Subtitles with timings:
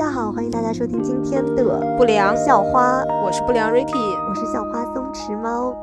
[0.00, 5.76] 家好，欢迎大家收听今天的不良校花，我是不良 Ricky，我是校花松弛猫。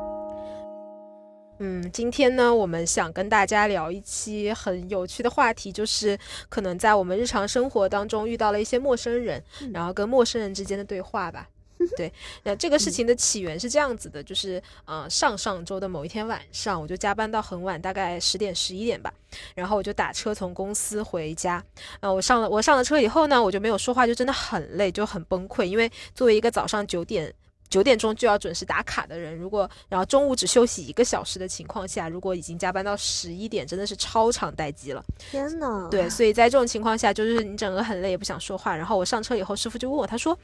[1.60, 6.18] 嗯，今天呢，我们想跟大家聊一期很有趣的话题，就是
[6.48, 9.40] 可能在我们日常生活当中遇到了一些陌生人，
[9.72, 11.46] 然后跟陌生人之间的对话吧。
[11.96, 12.12] 对，
[12.44, 19.12] 那这个事情的起源是这样子的，就是呃上上周的某一天晚上，我就加班到很晚，大概十点十一点吧，
[19.54, 21.62] 然后我就打车从公司回家。
[22.00, 27.32] 呃，我上了我上了车以后呢，我就没有说话，就真的很累，就很崩溃，因为作为一个早上九点。
[27.68, 35.04] 九点钟就要准时打卡的人，如果然后中午只休息一个小时的情况下，如果已经加班到十一点，真的是超长待机了。
[35.18, 35.88] 天呐！
[35.90, 38.74] 对，所以在这种情况下，就是你整个很累，也不想说话。
[38.74, 40.38] 然后我上车以后，师傅就问我，他说：“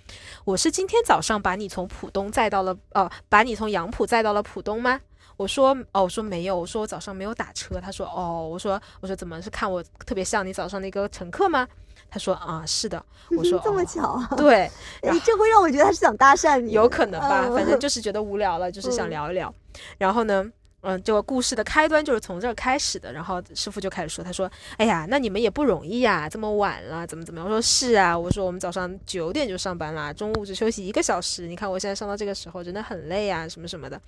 [0.45, 5.01] 我是今天早上把你从浦东载到了，呃，把你从杨浦载到了浦东吗？”
[5.37, 11.67] 我说：“哦，我说没有，我说我早上没有打车。”他说：“哦，我说我说怎么是看我特别像你早上那个乘客吗？”
[12.15, 13.05] 他说啊，是的。
[13.37, 14.29] 我说这么巧啊？
[14.37, 14.71] 对，
[15.11, 17.49] 你，这会让我觉得他是想搭讪你，有可能吧？
[17.53, 19.53] 反正 就是觉得无聊了，就是想聊一聊。
[19.99, 20.49] 然后呢，
[20.83, 23.13] 嗯，这个故事的开端就是从这儿开始的。
[23.13, 24.49] 然后师傅就开始说，他说
[24.79, 31.49] ：“哎呀，那你们也不容易呀，这么晚了，怎么怎么样？”我说：“是啊，我说我们早上九点就上班啦，中午只休息一个小时。
[31.49, 33.99] 你看我现在上到这个时候，真的很累啊，什么什么的。”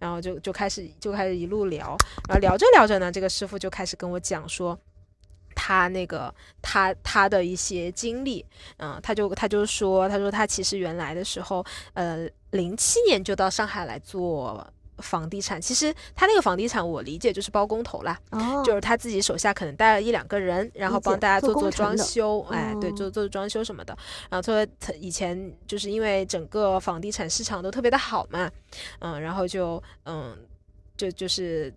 [0.00, 1.96] 然后就就开始就开始一路聊，
[2.28, 4.78] 然后聊着聊着呢，这个师傅就开始跟我讲说。
[5.60, 14.64] 他那个他他的一些经历，嗯，他就他就说，他说他其实原来的时候，呃，零七年就到上海来做
[14.98, 15.60] 房地产。
[15.60, 23.92] 其实他那个房地产，我理解就是包工头啦，哦，就是他自己手下可能带了一两个人，然后帮大家做做装修，哎，对，做做装修什么的。
[24.30, 28.48] 然后他说他以前就是因为整个房地产市场都特别的好嘛，
[29.00, 30.38] 嗯，然后就嗯，
[30.96, 31.74] 就就是。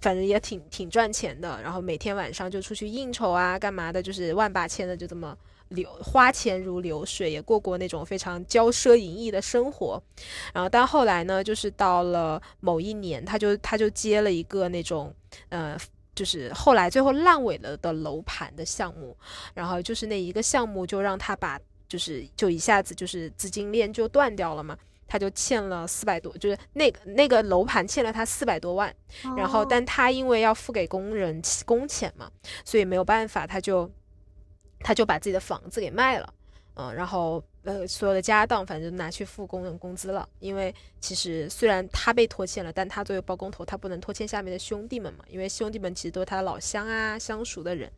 [0.00, 5.36] 反正也挺挺赚钱的，然后每天晚上就出去应酬啊，干嘛的，就是万八千的，就这么
[5.68, 10.02] 流花钱如流水，也过过那种非常骄奢淫逸的生活。
[10.52, 15.12] 然后，但后来呢，就是到了某一年，他就他就接了一个那种
[15.48, 15.76] 呃，
[16.14, 19.16] 就是后来最后烂尾了的楼盘的项目，
[19.54, 21.58] 然后就是那一个项目就让他把
[21.88, 24.76] 就是就一下子就是资金链就断掉了嘛。
[25.06, 28.94] 他就欠了四百多，就是那个那个楼盘欠了他四百多万，
[29.36, 32.30] 然后但他因为要付给工人工钱嘛，
[32.64, 33.90] 所以没有办法，他就
[34.80, 36.34] 他就把自己的房子给卖了，
[36.76, 37.42] 嗯，然后。
[37.66, 47.90] 呃，所有的家当反正拿去付工人工资了，因为其实虽然他被拖欠了，但他作为包工头，他不能拖欠下面的兄弟们嘛，因为兄弟们其实都是他的老乡啊、相熟的人，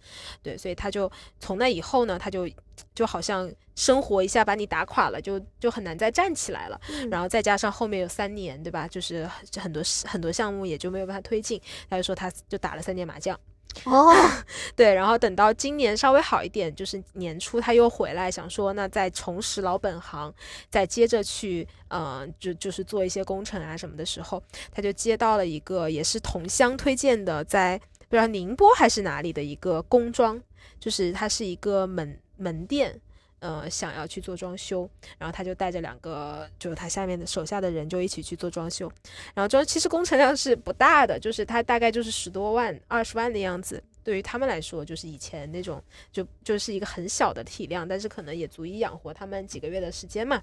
[0.42, 2.48] 对，所以他就从那以后呢，他就
[2.94, 6.80] 就好像生活一下把你打垮了，就就很难再站起来了，
[7.10, 8.88] 然后再加上后面有三年，对吧？
[8.88, 9.28] 就是
[9.58, 13.38] 很多很多项目也就没有办法推进，他就说他就打了三年麻将。
[13.84, 14.12] 哦，
[14.74, 20.32] 对，然后等到今年稍微好一点，就是年初他又回来，想说那再重拾老本行，
[20.68, 24.42] 再接着去，嗯，就就是做一些工程啊什么的时候，
[24.72, 30.42] 他就接到了一个也是同乡推荐的，在不知道宁波还是哪里的一个工装，
[30.80, 33.00] 就是它是一个门门店。
[33.40, 38.90] 呃，想要去做装修，然后他就带着两个，就是他下面的手下的人就一起去做装修，
[39.32, 50.42] 然后装其实工程量是不大的，就是他大概就是十多万、二十万的样子，对于他们来说就是以前那种就就是一个很小的体量，但是可能也足以养活他们几个月的时间嘛。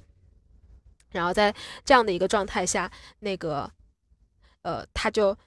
[1.11, 2.89] 然后在这样的一个状态下，
[3.19, 3.69] 那个
[4.61, 5.37] 呃，他就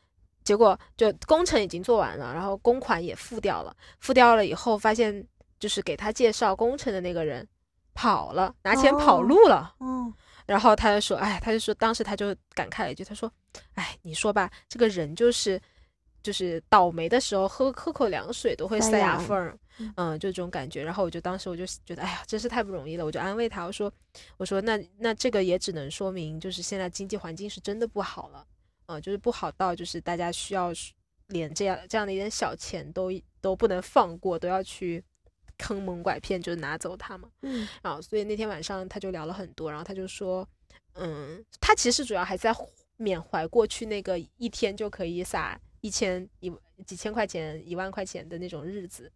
[0.44, 5.26] 结果就工程已经做完了，然后公款也付掉了，付掉了以后发现。
[5.58, 7.46] 就是给他介绍工程的那个人
[7.94, 9.74] 跑了，拿钱跑路了。
[9.80, 10.12] 嗯，
[10.46, 13.30] 然后他就说：“哎，他就说，当时他就感慨了一句，他说
[13.74, 15.60] ：‘哎，你说吧，这个人就是，
[16.22, 19.58] 就是倒霉的时候喝喝口凉水都会塞牙缝儿，
[19.96, 23.04] 嗯，就这种感觉。’然后我就当时我就觉得，哎呀，真是太不容易了。
[23.04, 23.92] 我就安慰他，我说
[24.38, 28.46] ：‘我说那那这个也只能说明，就是现在经济环境是真的不好了，
[28.86, 30.70] 嗯，就是不好到就是大家需要
[31.26, 35.04] 连这样这样的一点小钱都都不能放过，都要去。’
[35.58, 40.48] 坑蒙拐骗就拿走他嘛，嗯，啊所以那天晚上他就聊了很多，然后他就说，
[40.94, 42.54] 嗯，他其实主要还在
[42.96, 46.52] 缅怀过去那个一天就可以撒一千一
[46.86, 49.10] 几千块钱一万块钱的那种日子，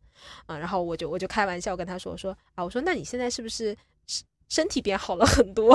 [0.47, 3.77] 啊，然后我就我就开玩笑跟他说，我说啊，我说那你现在是不是？
[4.52, 5.75] 身体变好了很多，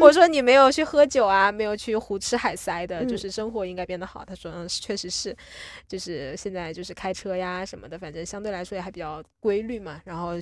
[0.00, 4.24] 我说你没有去喝酒啊，没有去胡吃海塞的，就是生活应该变得好。
[4.24, 5.36] 他说嗯，确实是，
[5.88, 10.00] 就是现在就是开车呀什么的，反正相对来说也还比较规律嘛。
[10.04, 10.34] 然后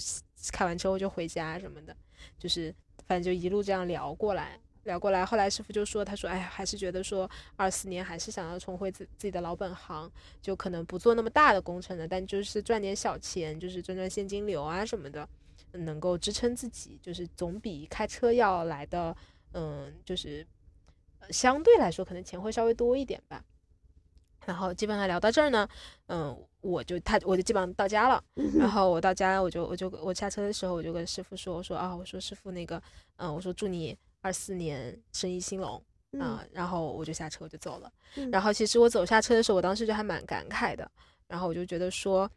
[0.52, 1.96] 开完车后就回家什么的，
[2.38, 2.70] 就是
[3.06, 5.24] 反正就一路这样聊过来，聊过来。
[5.24, 10.12] 后来师傅就说，他说哎呀，还是觉得说二四年还是想要重回自自己的老本行，
[10.42, 15.26] 就可能不做那么大的工程了，但就是赚点小钱，就是赚赚现金流啊什么的。
[15.72, 19.16] 能够支撑自己，就是总比开车要来的，
[19.52, 20.46] 嗯，就是
[21.30, 23.44] 相对来说可能钱会稍微多一点吧。
[24.46, 25.68] 然后基本上聊到这儿呢，
[26.06, 28.22] 嗯，我就他我就基本上到家了。
[28.58, 32.82] 然后我到家，我就我就我下车的时候，我就跟师傅说，我说啊，我说师傅那个，
[33.16, 35.80] 嗯，我说祝你二四年生意兴隆
[36.18, 36.42] 啊。
[36.52, 37.92] 然后我就下车我就走了。
[38.32, 40.90] 然后其实我走下车的时候，我当时就还蛮感慨的。
[41.28, 42.28] 然后我就觉得说。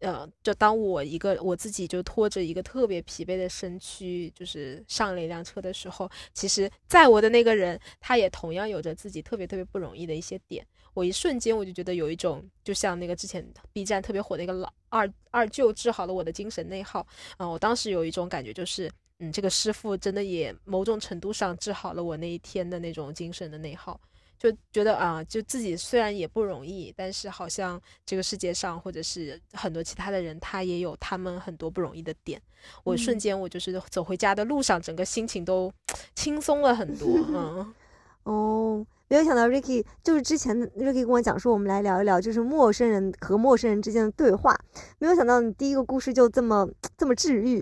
[0.00, 10.64] 呃，就当我一个我自己就拖着一个特别疲惫的身躯，就是上了一辆车的时候，其实在我的那个人，他也同样有着自己特别特别不容易的一些点。
[10.94, 17.06] 我一瞬间我就觉得有一种，就像那个之前 B 站特别火那个老二二舅治好了我的精神内耗
[17.36, 24.00] 啊，我当时有一种感觉，就是嗯，这个师傅真的也某种程度上治好了我那一天的那种精神的内耗。
[24.38, 32.40] 就觉得啊，就自己虽然也不容易，但是好像这个世界上或者是很多其他的人，他也有他们很多不容易的点。
[32.84, 35.72] 我瞬间，我就是走回家的路上，整个心情都
[36.14, 37.18] 轻松了很多。
[37.28, 37.74] 嗯，
[38.22, 38.86] 哦。
[39.08, 44.54] 没有想到，Ricky 就是之前 Ricky 跟我讲说，我们来聊一聊，就是陌生人和陌生人之间的对话。
[44.98, 47.60] 没有想到你第一个故事就这么这么治愈。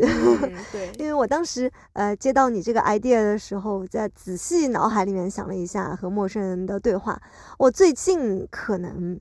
[0.72, 7.20] 对，因为我当时呃接到你这个 idea 的时候，在仔细脑海里面想了一下和陌生人的对话。
[7.58, 9.20] 我最近可能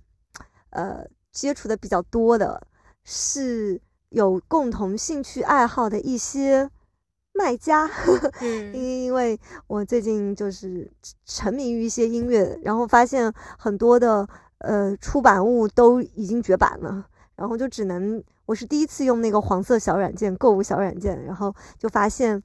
[0.71, 2.65] 呃接触的比较多的
[3.03, 3.79] 是
[4.09, 6.71] 有共同兴趣爱好的一些。
[7.37, 7.85] 卖家，
[8.39, 9.37] 嗯，因为
[9.67, 10.89] 我最近就是
[11.25, 14.25] 沉迷于一些音乐，然后发现很多的
[14.59, 17.05] 呃出版物都已经绝版了，
[17.35, 22.41] 然后就只能我是第一次用那个黄色小软件购物小软件，然后就发现，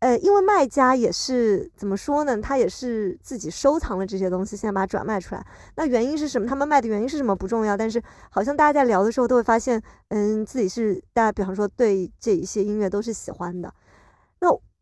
[0.00, 5.46] 呃，因为卖家也是怎么说呢，他也是自己收藏了这些东西，现在把它转卖出来。
[5.76, 6.48] 那原因是什么？
[6.48, 13.72] 他们卖的原因是什么不重要，但是好像大家在聊的时候都会发现，嗯，自己是大家比方说对这一些音乐都是喜欢的。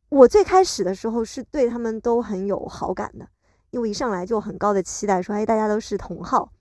[0.08, 3.28] 我最开始的时候是对他们都很有好感的，
[3.70, 6.52] 因为一上来就很高的期待，说哎大家都是同好，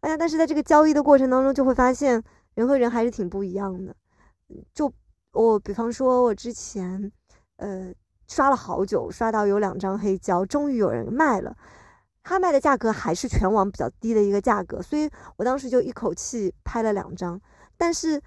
[0.00, 2.22] 哎呀，但是在这个交易的过程当中，就会发现
[2.54, 3.94] 人和人还是挺不一样的。
[4.74, 4.92] 就
[5.32, 7.12] 我比方说，我之前
[7.58, 7.92] 呃
[8.26, 11.56] 刷了好久，刷到有两张黑胶，终于有人卖了，
[12.24, 17.40] 他卖的价格还是全网比较低的一个价格，所以我当时就一口气拍了两张，
[17.76, 18.20] 但是。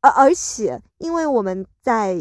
[0.00, 2.16] 而而且，因为我们在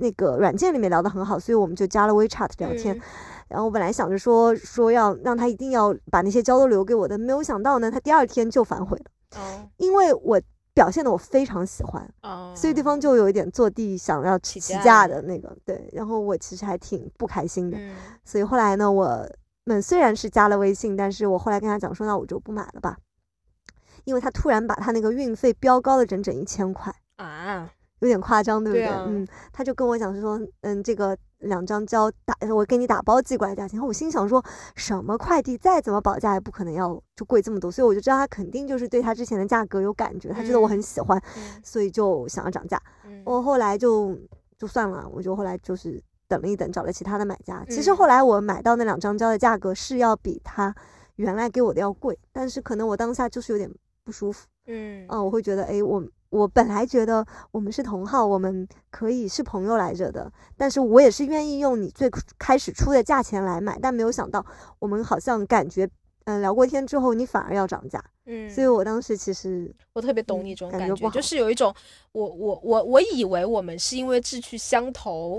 [0.00, 3.00] 那个软件里面聊得很好，所以我们就加了 WeChat 聊天。
[3.48, 9.04] 然后我本来想着说说要让他一定要把那些胶都留给我的，没有想到呢，他第二天就反悔了。
[9.38, 10.40] 哦，因为我
[10.74, 15.88] 表现的我非常喜欢，哦，所以对方就有一点坐地想要起价的那个，对。
[15.92, 17.78] 然后我其实还挺不开心的，
[18.24, 19.26] 所以后来呢，我
[19.64, 22.96] 们虽然是加了微信，但是我后来跟他讲说，那我就不买了吧，
[24.04, 26.94] 因为他突然把他那个运费标高了整整一千块。
[27.22, 27.70] 啊，
[28.00, 28.86] 有点夸张，对不对？
[28.88, 33.76] 嗯，他就跟我讲是说，嗯，这个两张胶打，我给你打包寄过来价钱。
[33.76, 41.20] 然后我心想说，什么快递再怎么保价也不可能要就贵这么多，所以我就知道他肯定就是对他之前的价格有感觉，他觉得我很喜欢，
[41.62, 42.80] 所以就想要涨价。
[43.24, 44.18] 我后来就
[44.58, 47.64] 就算了，我就后来就是等了一等，找了其他的买家。
[47.68, 50.74] 其实后来我买到那两张胶的价格是要比他
[51.16, 53.70] 原来给我的要贵，但是可能我当下就是有点
[54.02, 54.46] 不舒服。
[54.66, 56.02] 嗯，啊，我会觉得，哎，我。
[56.32, 64.44] 我本来觉得我们是同号，我们可以是朋友来着的，但是我也是愿意用你最开始出的价钱来买，但没有想到
[64.78, 65.86] 我们好像感觉，
[66.24, 71.74] 嗯，聊过天之后你反而要涨价，嗯，所以我当时其实我特别懂你这种感觉，就是有一种
[72.12, 75.38] 我我我我以为我们是因为志趣相投，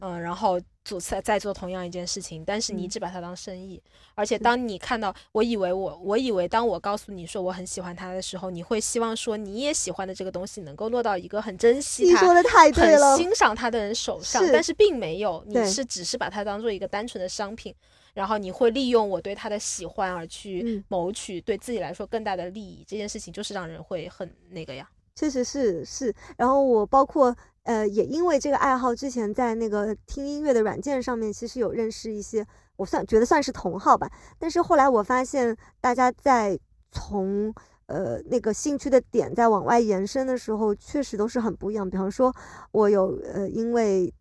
[0.00, 0.60] 嗯， 然后。
[0.84, 3.80] 做在在做同样一件事情，但是你一直把它当生意，
[4.14, 12.34] 而且当你看到，我以为我我以为当我告诉你说我很喜欢它的时候，你会希望说你也喜欢的这个东西能够落到一个很珍惜它、
[12.72, 17.72] 很欣赏它的人手上，但是并没有，你是只是把它当做一个单纯的商品，
[18.12, 24.88] 然后你会利用我对它的喜欢而去谋取对自己来说更大的利益，这件事情就是让人会很那个呀。
[25.14, 27.34] 确实是是，然后我包括。
[27.64, 32.44] 呃，也因为这个爱好，之前在那个听音乐的软件上面，其实有认识一些，
[32.76, 34.10] 我算觉得算是同好吧。
[34.38, 36.58] 但是后来我发现，大家在
[36.90, 37.54] 从
[37.86, 41.88] 呃那个兴趣的点在往外延伸的时候，确实都是很不一样。
[41.88, 42.34] 比方说，
[42.72, 44.12] 我有呃因为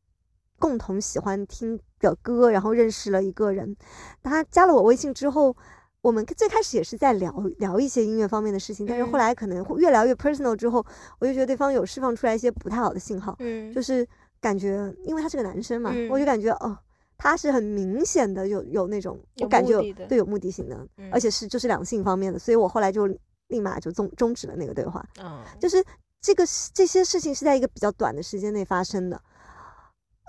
[0.59, 3.75] 共同喜欢听的歌，然后认识了一个人，
[4.21, 5.55] 他加了我微信之后。
[6.01, 10.83] 我们最开始也是在聊聊一些音乐方面的事情，但是后来可能越聊越 personal 之后，
[11.19, 14.07] 我就觉得对方有释放出来一些不太好的信号，嗯，就是
[14.39, 16.75] 感觉，因为他是个男生嘛，我就感觉哦，
[17.17, 23.07] 他是很明显的有有那种，我感觉对有目的性的，而且是就是两性方面的，所以我后来就
[23.49, 25.83] 立马就终终止了那个对话，嗯就是
[26.19, 26.43] 这个
[26.73, 29.21] 这些事情是在一个比较短的时间内发生的，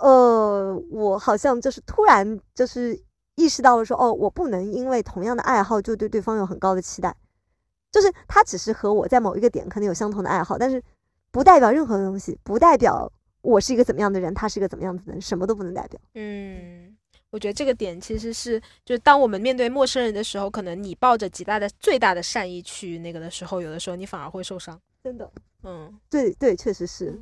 [0.02, 3.00] 呃，我好像就是突然就是
[3.42, 7.12] 意识到了说，哦，我不能因为同样的爱好就对对方有很高的期待，
[7.90, 10.80] 就是他只是和我在某一个点可能有相同的爱好，但是
[11.32, 16.00] 不代表任何东西，不代表我是一个怎么样的人，他是一个怎么样子的人，什么都不能代表。
[16.14, 16.96] 嗯，
[17.30, 24.80] 我觉得这个点其实是，就是当我们面对陌生人的时候，可能你抱着极大的、最大的善意去那个的时候，有的时候你反而会受伤。
[25.02, 25.28] 真的，
[25.64, 27.20] 嗯，对对，确实是。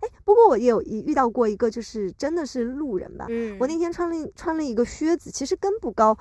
[0.00, 3.26] 哎，不过我也有一遇到过一个，就是真的是路人吧。
[3.28, 6.16] 嗯，我那天穿了穿了一个靴子，其实跟不高，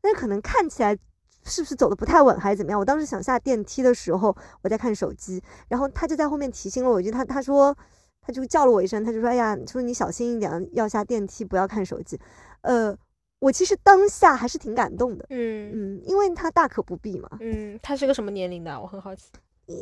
[0.00, 0.96] 但是可能看起来
[1.44, 2.78] 是不是走的不太稳还是怎么样？
[2.78, 7.76] 我当时想下电梯的时候，我在看手机，然后他就在后面提醒了我一句，他他说
[8.20, 12.18] 他就叫了我一声，他就说哎呀，说你小心一点，要下电梯不要看手机。
[12.62, 12.94] 呃，
[13.38, 15.24] 我其实当下还是挺感动的。
[15.30, 17.28] 嗯嗯，因为他大可不必嘛。
[17.40, 18.78] 嗯，他是个什么年龄的？
[18.80, 19.30] 我很好奇。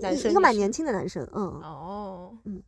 [0.02, 1.26] 男生一个蛮年轻的男生。
[1.32, 1.42] 嗯。
[1.62, 2.38] 哦。
[2.44, 2.62] 嗯。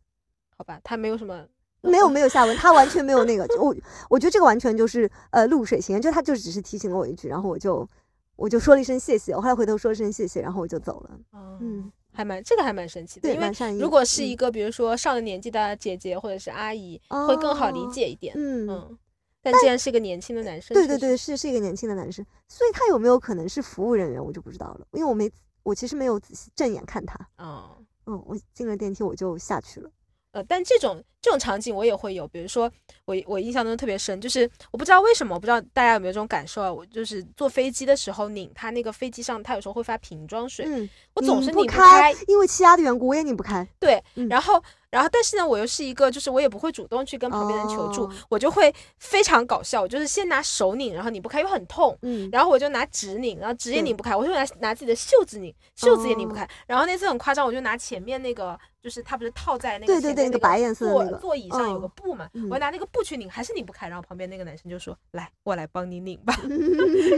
[0.59, 1.47] 好吧，他没有什么，
[1.81, 3.73] 没有没有下文，他完全没有那个，我
[4.09, 7.87] 我觉得这个完全就是呃露水情缘，就他就只是提醒了我一句，然后我就
[8.35, 11.19] 我就说了一声谢谢，我后来回头说了声谢谢，然后我就走了。
[11.61, 18.33] 嗯，还蛮这个还蛮神奇的，因为如果是一个比如说上了年纪的姐姐或者是阿姨，会更好理解一点。
[18.35, 18.97] 嗯嗯，
[19.41, 25.31] 但既然是个年轻的男生，对对对，是是一个年轻的男生，所以他有没有可能是服务人员，我就不知道了，因为我没
[25.63, 27.17] 我其实没有仔细正眼看他。
[27.37, 29.89] 哦，嗯，我进了电梯我就下去了。
[30.31, 32.71] 呃，但这种这种场景我也会有，比如说
[33.05, 36.71] 我我印象中特别深，就是我不知道为什么，我不知道大家有没有这种感受啊？
[36.71, 43.67] 我就是坐飞机的时候拧它那个飞机上，它有时候会发瓶装水，嗯，我总是拧不开，因为气压的缘故，我也拧不开。
[43.79, 44.61] 对，然后。
[44.91, 56.49] 然后，但是呢，我又是一个，就是我也不会主动去跟旁边人求助，我就会非常搞笑，我就是先拿手拧，然后拧不开又很痛，嗯，然后我就拿纸拧，然后纸也拧不开，我就拿拿自己的袖子拧，袖子也拧不开。
[56.65, 63.87] 然后那次很夸张，我就拿前面那个，就是它不是套在那个对对对那个白颜色的座椅上有个布嘛，我拿那个布去拧，还是拧不开。
[63.87, 66.33] 然后旁边那个男生就说：“来，我来帮你拧吧。”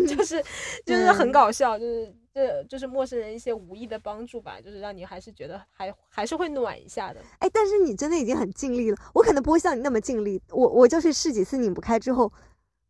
[0.07, 0.43] 就是
[0.85, 2.13] 就是很搞笑，就是。
[2.33, 7.19] 这就是陌生人一些无意的帮助吧，就是让你还是觉得还还是会暖一下的。
[7.39, 10.41] 哎，但是你真的已经很尽力了，我可能不会像你那么尽力。
[10.49, 12.31] 我我就是试几次拧不开之后，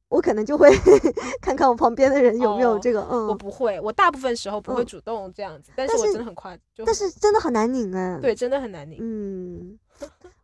[0.09, 0.69] 我可能就会
[1.41, 3.01] 看看我旁边的人有没有这个。
[3.09, 6.55] 嗯，我不会，我大部分时候不会主动这样子，但是我真的很快。
[6.85, 8.19] 但是真的很难拧哎。
[8.21, 8.99] 对，真的很难拧。
[9.01, 9.79] 嗯，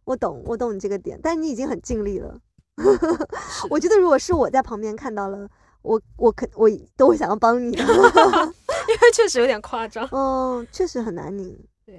[0.08, 2.40] 我懂，我懂你这个点，但是你已经很尽力了。
[3.70, 5.48] 我觉得如果是我在旁边看到了。
[5.84, 10.06] 我我肯我都会想要帮你 因为确实有点夸张。
[10.12, 11.58] 嗯，确实很难拧。
[11.86, 11.98] 对，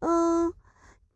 [0.00, 0.52] 嗯，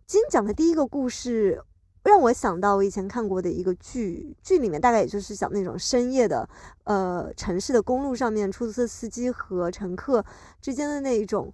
[0.07, 1.62] 今天讲的第一个故事
[2.05, 6.49] 让我想到我以前看过的一个剧，剧里面大概也就是讲那种深夜的，
[6.85, 10.25] 呃，城市的公路上面，出租车司机和乘客
[10.62, 11.53] 之间的那一种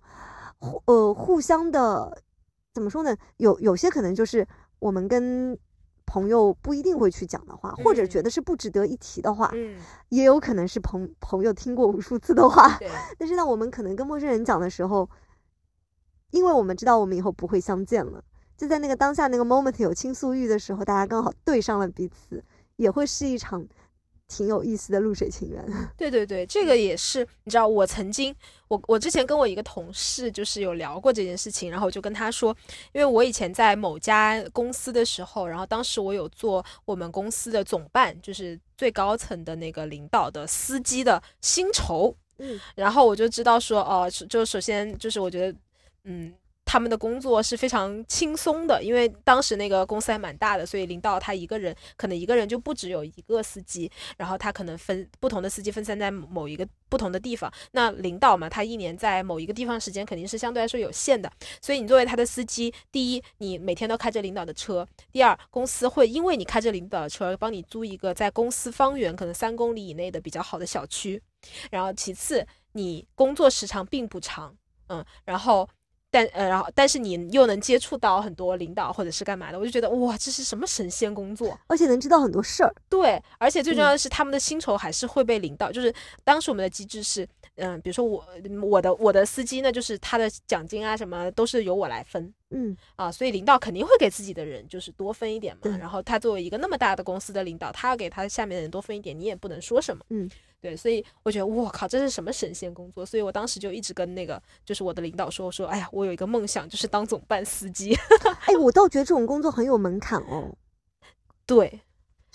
[0.59, 2.23] 互，呃，互相的
[2.77, 3.17] 怎么说呢？
[3.39, 4.47] 有有些可能就是
[4.81, 5.59] 我们跟。
[6.09, 9.77] 朋友不一定会去讲的话，或者觉得是不值得一提的话，嗯，
[10.11, 12.79] 也有可能是朋朋友听过无数次的话。
[12.79, 12.89] 对。
[13.19, 15.11] 但是呢，我们可能跟陌生人讲的时候，
[16.31, 18.23] 因为我们知道我们以后不会相见了，
[18.57, 22.45] 就在那个当下那个 moment 有倾诉欲的时候，大家刚好对上了彼此，
[22.77, 23.67] 也会是一场。
[24.29, 25.65] 挺有意思的露水情缘，
[25.97, 28.35] 对对对，这个也是，你知道，我曾经，
[28.69, 32.55] 我我之前跟我一个同事就是有聊过这件事情，然后我就跟他说，
[32.93, 45.59] 因为我以前在某家公司的时候，然后当时我有做我们公司的总办，就是最高层的那个领导的司机的薪酬，嗯，然后我就知道说，哦，就首先就是我觉得，
[46.05, 46.35] 嗯。
[46.67, 57.51] 他们的工作是非常轻松的，因为当时那个公司还蛮大的，所以领导他一个人可能一个人就不只有一个司机，然后他可能分不同的司机分散在某一个不同的地方。
[57.71, 61.31] 那领导嘛，他一年在某一个地方时间肯定是相对来说有限的，
[61.63, 71.23] 所以你作为他的司机，第一，你每天都开着领导的车；第二，公司会因为你开着领导的车，帮你租一个在公司方圆可能三公里以内的比较好的小区。
[71.71, 74.53] 然后其次，你工作时长并不长，
[74.89, 75.69] 嗯，然后。
[76.11, 82.75] 但呃，然后但是你又能接触到很多领导或者是干嘛的，我就觉得哇，这是什么神仙工作，而且能知道很多事儿。
[82.89, 85.93] 对，而且最重要的是他们的薪酬还是会被领导，就是
[86.25, 88.25] 当时我们的机制是，嗯，比如说我
[88.63, 95.77] 我的我的司机呢，就是他的奖金啊什么都是由我来分，嗯啊，所以领导肯定会给自己的人就是多分一点嘛。
[95.79, 100.31] 然后他作为一个那么大的公司的领导，他要给他下面的人多分一点，你也不能说什么，嗯。
[100.59, 103.07] 对，所以我觉得我靠，这是什么神仙工作？
[103.07, 107.95] 所以我当时就一直跟那个就是我的领导说，我说，哎呀，我有一个梦想，就是当总办司机。
[108.47, 110.53] 哎，我倒觉得这种工作很有门槛哦。
[111.47, 111.81] 对，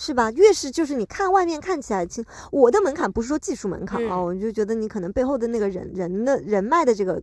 [0.01, 0.31] 是吧？
[0.31, 7.21] 越是就是你看外面看起来轻，我的门槛不是说技术门槛啊，我就觉得你可能背后的那个人人的人脉的这个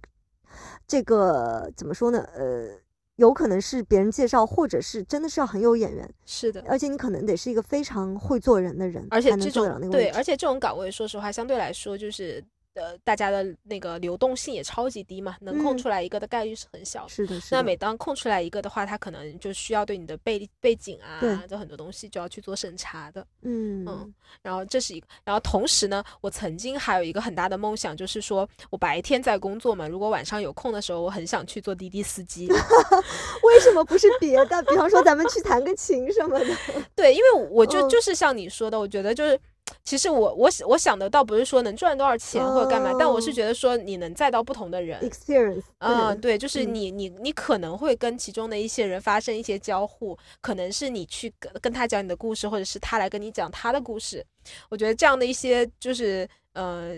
[0.86, 2.20] 这个怎么说呢？
[2.36, 2.68] 呃，
[3.16, 6.08] 有可能是别人介绍，或者是真的是要很有眼缘。
[6.24, 12.44] 是的，而且你可能得是一个非常会做人的人，而且这种对，而且这种岗位，说实话，相对来说就是。
[12.78, 17.08] 呃，大家的那个流动性也超级低嘛，能空出来一个的概率是很小的。
[17.08, 17.56] 是的，是的。
[17.56, 23.26] 那每当空出来一个的话，他可能就需要对你的背背景啊，这很多东西就要去做审查的。
[23.42, 24.14] 嗯嗯。
[24.42, 32.48] 然后这是一个，然后同时呢，我曾经还有一个很大的梦想，就是说我白天在工作嘛，如果晚上有空的时候，我很想去做滴滴司机。
[33.42, 34.62] 为什么不是别的？
[34.62, 36.46] 比方说咱们去弹个琴什么的。
[36.94, 39.38] 对，因为我就就是像你说的，我觉得就是。
[39.88, 54.22] 其实我我我想的倒不是说能赚多少钱或者干嘛，但我是觉得说你能载到不同的人，experience，嗯，对，就是你你你可能会跟其中的一些人发生一些交互，可能是你去跟跟他讲你的故事，或者是他来跟你讲他的故事。
[54.68, 56.94] 我觉得这样的一些就是呃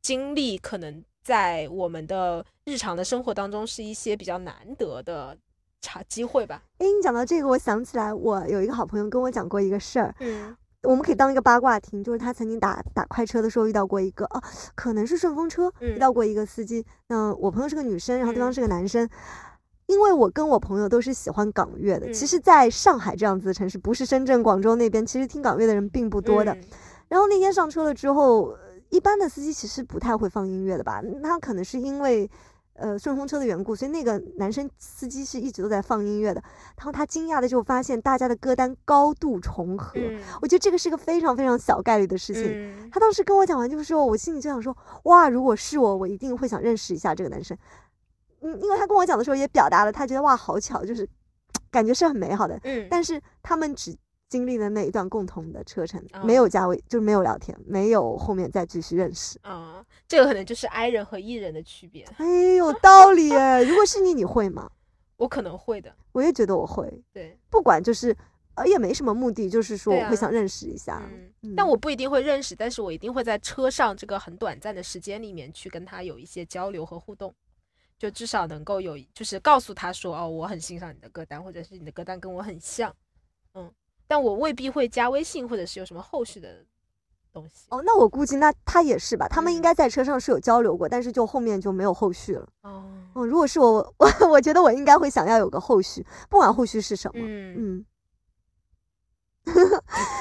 [0.00, 5.36] 经历，可能在我们的日常的生活当中是一些比较难得的
[5.80, 6.62] 差机会吧。
[6.78, 10.56] 哎，你讲到这个，我想起来，我有一个好朋友跟我讲过一个事儿，嗯。
[10.88, 14.42] 我们可以当一个八卦听，就是他曾经打打快车的时候遇到过一个啊，
[14.74, 16.82] 可能是顺风车遇到过一个司机。
[17.08, 19.06] 那我朋友是个女生，然后对方是个男生。
[19.84, 26.56] 因为我跟我朋友都是喜欢港乐的，其实在上海这样子的城市，不是深圳、广州那边，其实听港乐的人并不多的。
[27.08, 28.56] 然后那天上车了之后，
[28.88, 31.02] 一般的司机其实不太会放音乐的吧？
[31.22, 32.30] 他可能是因为。
[32.78, 36.40] 呃，顺风车的缘故，所以那个男生司机是一直都在放音乐的。
[36.76, 40.00] 然后他惊讶的就发现大家的歌单高度重合。
[40.40, 42.90] 我觉得这个是个非常非常小概率的事情。
[42.90, 47.56] 他当时跟我讲完，就是说我心里就想说，哇，如果是我，我一定会想认识一下这个男生。
[48.40, 51.08] 嗯，因为他跟我讲的时候也表达了他觉得哇，好巧，就是
[51.70, 52.58] 感觉是很美好的。
[52.62, 53.96] 嗯，但是他们只。
[54.28, 59.38] 经历的那一段共同的车程，没有加微，就是没有聊天，没有后面再继续认识。
[59.42, 62.04] 啊，这个可能就是 I 人和 E 人的区别。
[62.18, 63.62] 哎，有道理哎。
[63.62, 64.70] 如果是你，你会吗？
[65.16, 65.92] 我可能会的。
[66.12, 67.02] 我也觉得我会。
[67.12, 68.14] 对，不管就是
[68.54, 71.02] 呃，也没什么目的，就是说我会想认识一下。
[71.42, 71.54] 嗯。
[71.56, 77.34] 但我不一定会认识，但是我一定会在车上这个很短暂的时间里面去跟他有一些交流和互动，
[77.98, 82.94] 就至少能够有，就是告诉他说，哦，我很欣赏你的歌单，或者是你的歌单跟我很像。
[83.54, 83.72] 嗯。
[84.08, 86.64] 但我未必会加微信，或者是有什么后续的
[87.32, 87.66] 东西。
[87.68, 92.48] 哦，那我估计那他也是吧，他们应该在车上是有交流过，但是就后面就没有后续了。
[92.62, 97.20] 哦，哦，如果是我， 我我觉得我应该会想要有个后续，不管后续是什么。
[97.22, 97.84] 嗯嗯。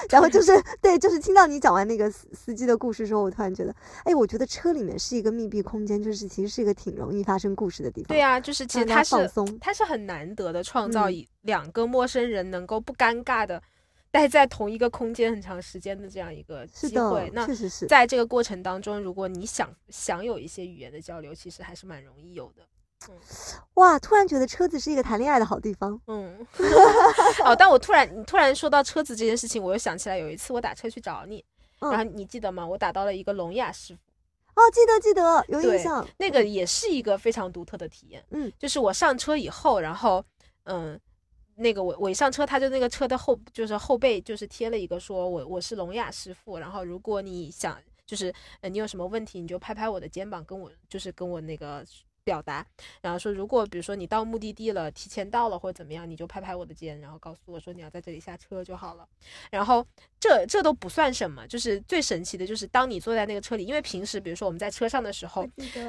[0.09, 8.07] 然后就 是对，就是听到你讲完那个司司机的故事之后，我突然觉得，哎，我觉得车里面是一个密闭空间，就是其实是一个挺容易发生故事的地方。
[8.07, 13.61] 对啊，就是其实它是放松，它是很难得的创造一两个陌生人能够不尴尬的
[14.11, 17.29] 待在同一个空间很长时间的这样一个机会。
[17.33, 22.63] 那确实是在这个过程当中，如果你想想有一些语言的交流，其实还是蛮容易有的。
[23.09, 23.15] 嗯，
[23.75, 23.99] 哇！
[23.99, 26.01] 突然觉得车子是一个谈恋爱的好地方。
[26.07, 26.35] 嗯，
[27.45, 31.45] 哦，但我突然你突然说到车子这件事情，我又想起来有一次我打车去找你，
[31.79, 32.65] 然后你记得吗？
[32.65, 34.01] 我打到了一个聋哑师傅。
[34.59, 36.03] 哦，记得记得，有印象。
[36.17, 38.25] 那个也是一个非常独特的体验。
[38.31, 40.25] 嗯，就是我上车以后，然后
[40.63, 40.99] 嗯，
[41.57, 51.85] 那个我我一上车，他就那个车的后就是后背就是贴了一个说我我是聋哑师傅，然后如果你想就是呃你有什么问题，你就拍拍我的肩膀，跟我就是跟我那个。
[52.27, 52.67] 表达，
[53.01, 59.07] 然后说，如果比如说你到目的地了，提前到了或者怎么样，你就拍拍我的肩，然后告诉我说你要在这里下车就好了。
[59.49, 59.87] 然后
[60.27, 65.47] 这这都不算什么，就是最神奇的就是当你坐在那个车里，因为平时比如说我们在车上的时候，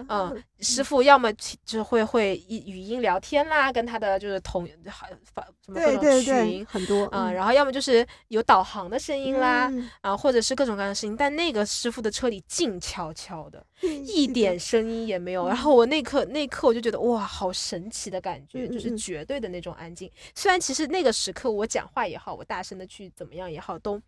[0.09, 1.33] 嗯，师傅要么
[1.65, 4.69] 就会会语语音聊天啦，跟他的就是同
[5.33, 9.73] 发什么各种群很多啊，然后要么就是有导航的声音啦，
[10.03, 13.65] 啊，或者是各种各样的声音，但那个师傅的车里静悄悄的，
[14.07, 15.49] 一点声音也没有。
[15.49, 16.25] 然后我那刻。
[16.29, 20.11] 那刻我就觉得哇，好神奇的感觉，就是绝对的那种安静。
[20.35, 23.99] 虽然其实那个时刻我讲话也好，我大声的去怎么样也好，都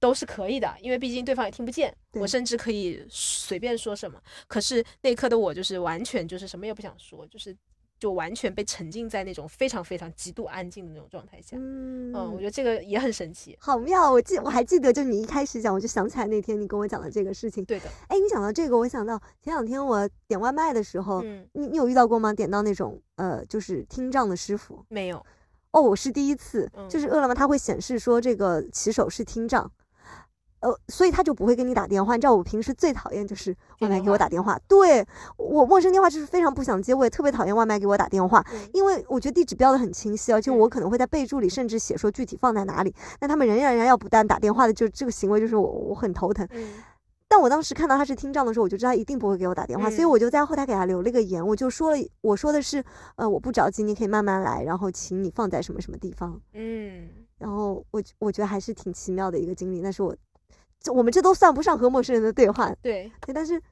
[0.00, 1.94] 都是可以的，因为毕竟对方也听不见。
[2.12, 4.20] 我甚至可以随便说什么。
[4.46, 7.56] 可是那一刻的我就是完全就是什么也不想说，就是。
[8.00, 14.08] 就完全被沉浸在那种非常非常极度安静的那种状态下，嗯，我觉得这个也很神奇，好妙。
[14.12, 17.64] 我记我还记得，就你一开始讲，我就想起来那天你跟我讲的这个事情。
[17.64, 22.32] 对的，哎，你讲到这个，我想到前两天我点外卖的时候，你你有遇到过吗？
[22.32, 24.84] 点到那种呃，就是听障的师傅？
[24.88, 25.26] 没有，
[25.72, 29.70] 哦，我是第一次，就是饿了么它会显示说这个骑手是听障。
[30.60, 32.16] 呃，所以他就不会给你打电话。
[32.16, 46.44] 你知道我平时最讨厌就是外卖给我打电话，对我陌生电话就是非常不想接，我也特别讨厌外卖给我打电话，因为我觉得地址标的很清晰，而且我可能会在备注里甚至写说具体放在哪里，那他们仍然仍然要不断打电话的，就这个行为就是我我很头疼。
[47.28, 52.82] 但我当时看到他是听障的时候，我就知道他一定不会给我打电话，所以我就在后台给他留了个言，我就说了，我说的是，
[53.16, 56.40] 呃，我不着急，你可以慢慢来，然后请你放在什么什么地方。
[56.54, 60.16] 嗯，然后我我觉得还是挺奇妙的一个经历，那是我，
[60.80, 63.62] 就我们这都算不上和陌生人的对话，对对，但是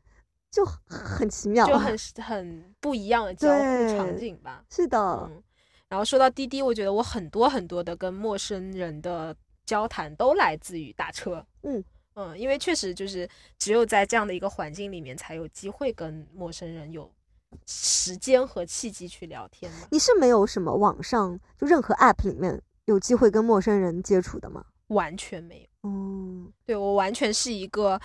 [0.51, 4.63] 就很奇妙，就很很不一样的交互场景吧。
[4.71, 5.31] 是的。
[5.89, 11.47] 然后说到滴滴，我觉得我很多很多的跟陌生人的交谈都来自于打车。
[11.63, 11.83] 嗯
[12.17, 17.11] 嗯，因为确实就是只有在这样的一个环境里面，才有机会跟陌生人有
[17.67, 19.87] 时间和契机去聊天嘛。
[19.91, 24.65] 你是没有什么网上就任何 App 里面有机会跟陌生人接触的吗？
[24.89, 25.91] 完全没有。
[25.91, 28.01] 嗯，对我完全是一个，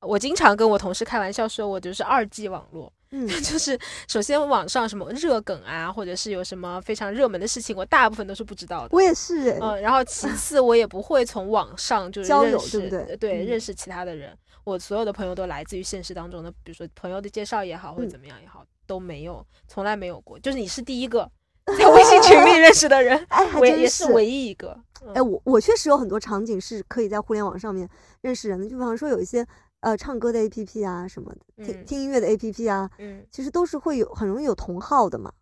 [0.00, 2.92] 我经常跟我同事开玩笑说，我就是二 G 网络。
[3.14, 8.88] 嗯， 就是首先网上什么热梗啊，或者是有什么非常热门的事情，我大部分都是不知道的。
[8.90, 13.16] 我也是，嗯，然后其次我也不会从网上就是交友，对不对？
[13.18, 14.36] 对，认识其他的人。
[14.64, 20.38] 我所有的朋友都来自于现实当中的，比如说朋友的介绍也好，或者怎么样也好，都没有，从来没有过。
[20.38, 21.30] 就是你是第一个
[21.66, 24.74] 在微信群里认识的人， 哎，我也是唯一一个。
[25.14, 27.86] 哎，我我确实有很多场景是可以在互联网上面
[28.22, 29.46] 认识人的，就比方说有一些。
[29.82, 35.32] 呃，唱歌的 A P P 啊，什么的，听听音乐的 A P P 啊，嗯，其实都是会有很容易有同号的嘛。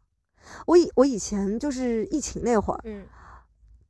[0.67, 3.05] 我以我以前就是疫情那会儿，嗯，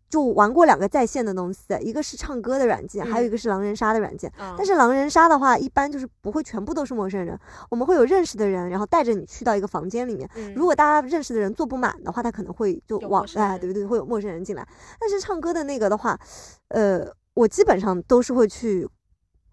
[0.09, 4.31] 就玩过两个在线的东西，一个是唱歌的软件，还有一个是狼人杀的软件。
[4.59, 7.39] 但是狼人杀的话，一般就是不会全部都是陌生人，
[7.71, 10.29] 我们会有认识的人，然后带着你去到一个房间里面。
[10.57, 14.67] 如果大家认识的人坐不满的话，他可能会就往哎，对对对，会有陌生人进来。
[14.99, 16.19] 但是唱歌的那个的话，
[16.71, 18.89] 呃，我基本上都是会去。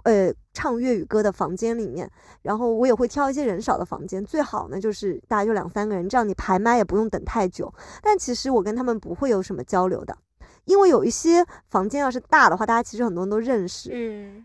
[0.03, 2.09] 呃，唱粤语歌的房间里面，
[2.41, 7.71] 然后我也会挑一些人少的房间，最好呢就是大家就两三个人，这样你排麦也不用等太久。
[8.01, 10.17] 但其实我跟他们不会有什么交流的，
[10.65, 13.91] 因为有一些房间要是大的话，大家其实很多人都认识。
[13.93, 14.43] 嗯，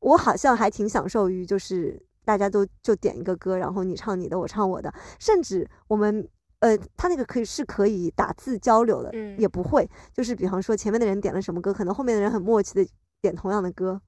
[0.00, 6.26] 我好像还挺享受于就是大家都就点一个歌，然后你唱你的，我唱我的，甚至我们
[6.60, 14.00] 呃，他那个可以是可以打字交流的，也不会，就是比方说前面的人点了什么歌，可能后面的人很默契的点同样的歌。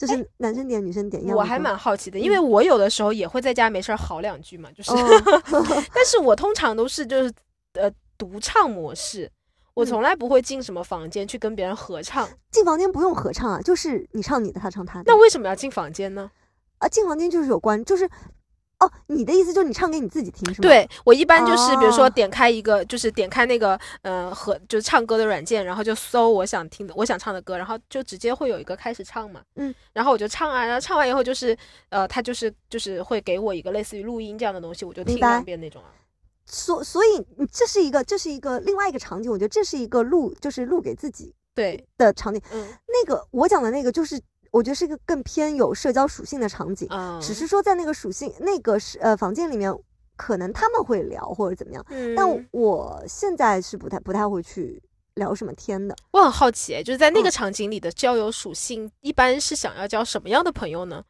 [0.00, 4.90] 就是男生点女生点一样，我还蛮好奇的，因为我有的时候也会在家没事儿嚎两句嘛，就是，
[5.92, 7.30] 但是我通常都是就是
[7.74, 9.30] 呃独唱模式，
[9.74, 12.26] 我从来不会进什么房间去跟别人合唱。
[12.50, 15.04] 进房间不用合唱啊，就是你唱你的，他唱他的。
[15.06, 16.30] 那为什么要进房间呢？
[16.78, 18.08] 啊，进房间就是有关，就是。
[18.80, 20.66] 哦，你的意思就是你唱给你自己听是吗？
[20.66, 29.42] 对我一般就是，比如说点开一个，就是点开那个，呃，和就是唱歌的软件，然后就搜我想听的、我想唱的歌，然后就直接会有一个开始唱嘛。
[29.56, 31.54] 嗯，然后我就唱啊，然后唱完以后就是，
[31.90, 35.92] 呃，他就是就是会给我一个类似于录音这样的东西，我就听两遍那种啊。
[36.46, 42.40] 所所以，这是一个这是一个另外一个场景，我觉得这是一个录，就是录给自己对的场景。
[42.50, 44.18] 嗯，那个我讲的那个就是。
[44.50, 46.88] 我觉得是一个更偏有社交属性的场景，
[47.20, 49.72] 只是说在那个属性那个是呃房间里面，
[50.16, 51.84] 可能他们会聊或者怎么样，
[52.16, 54.82] 但我现在是不太不太会去
[55.14, 55.94] 聊什么天的。
[56.12, 61.04] 我很好奇，就是在那个场景里的交友属性，一般是想要交什么样的朋友呢？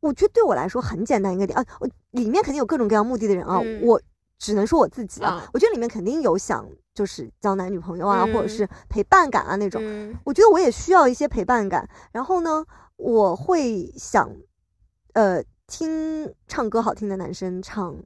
[0.00, 4.00] 我觉得对我来说很简单一个点啊，我里面肯定有各种各样目的的人啊，我
[4.42, 6.68] 只能说我自己啊，我觉得里面肯定有想。
[6.94, 9.80] 就是交男女朋友啊，或者是陪伴感啊那种，
[10.24, 11.88] 我觉得我也需要一些陪伴感。
[12.12, 12.62] 然后呢，
[12.96, 14.30] 我会想，
[15.14, 17.96] 呃，听唱歌好听的男生唱。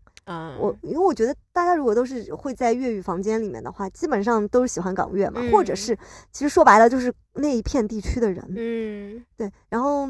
[0.61, 5.99] 我因为我觉得大家如果都是会在粤语房间里面的话，基本上都是喜欢港乐嘛，或者是
[6.31, 8.41] 其实说白了就是那一片地区的人。
[8.51, 9.51] 嗯，对。
[9.69, 10.09] 然后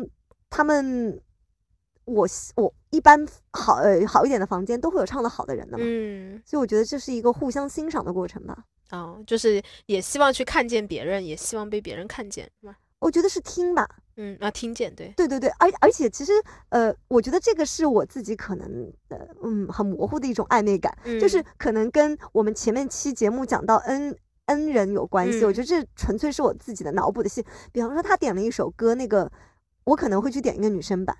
[0.51, 1.19] 他们。
[2.07, 8.65] 我我一般好呃好一点的房间都会有唱的好的人的嘛，嗯，所以我觉得这是一个互相欣赏的过程吧。
[8.91, 12.77] 哦，就是也希望去看见别人，也希望被别人看见，是吧？
[13.01, 16.33] 我觉得是听吧，嗯，啊，听见，对，对对对，而而且其实
[16.69, 24.17] 呃，我觉得这个是我自己可能呃嗯很模糊的一种暧昧感，就是可能跟我们前面期节目讲到恩
[24.47, 25.45] 恩人有关系。
[25.45, 27.45] 我觉得这纯粹是我自己的脑补的戏。
[27.73, 29.31] 比方说他点了一首歌，那个
[29.85, 31.17] 我可能会去点一个女生版。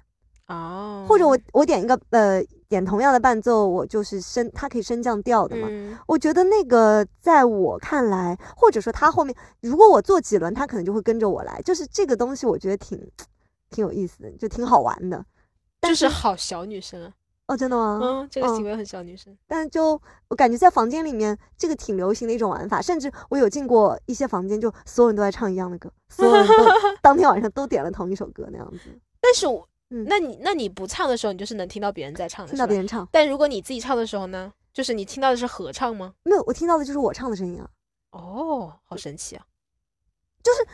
[0.49, 5.69] 哦，或者我我点一个呃点同样的伴奏，我就是升，它可以升降调的嘛。
[6.07, 11.61] 我觉得那个在我看来，或者说他后面，如果我做几轮，他可能就会跟着我来。
[11.63, 12.97] 就是这个东西，我觉得挺
[13.71, 15.25] 挺有意思的，就挺好玩的。
[15.83, 17.13] 就是好小女生啊！
[17.49, 18.01] 哦，真的吗？
[18.03, 19.37] 嗯，这个行为很小女生。
[19.49, 22.81] 但就我感觉在房间里面，这个挺流行的一种玩法。
[22.81, 26.55] 甚至我有进过一些房间，就所有人都在唱一样的歌，所有人都
[27.03, 28.97] 当天晚上都点了同一首歌那样子。
[29.21, 29.67] 但是我。
[29.91, 33.09] 嗯，那你那你不唱的时候，你就是能听到别人在唱的，听到别人唱。
[33.13, 36.15] 但如果你自己唱的时候呢，就是你听到的是合唱吗？
[36.25, 37.69] 没有，我听到的就是我唱的声音啊。
[38.11, 39.45] 哦，好神奇啊！
[40.43, 40.65] 就是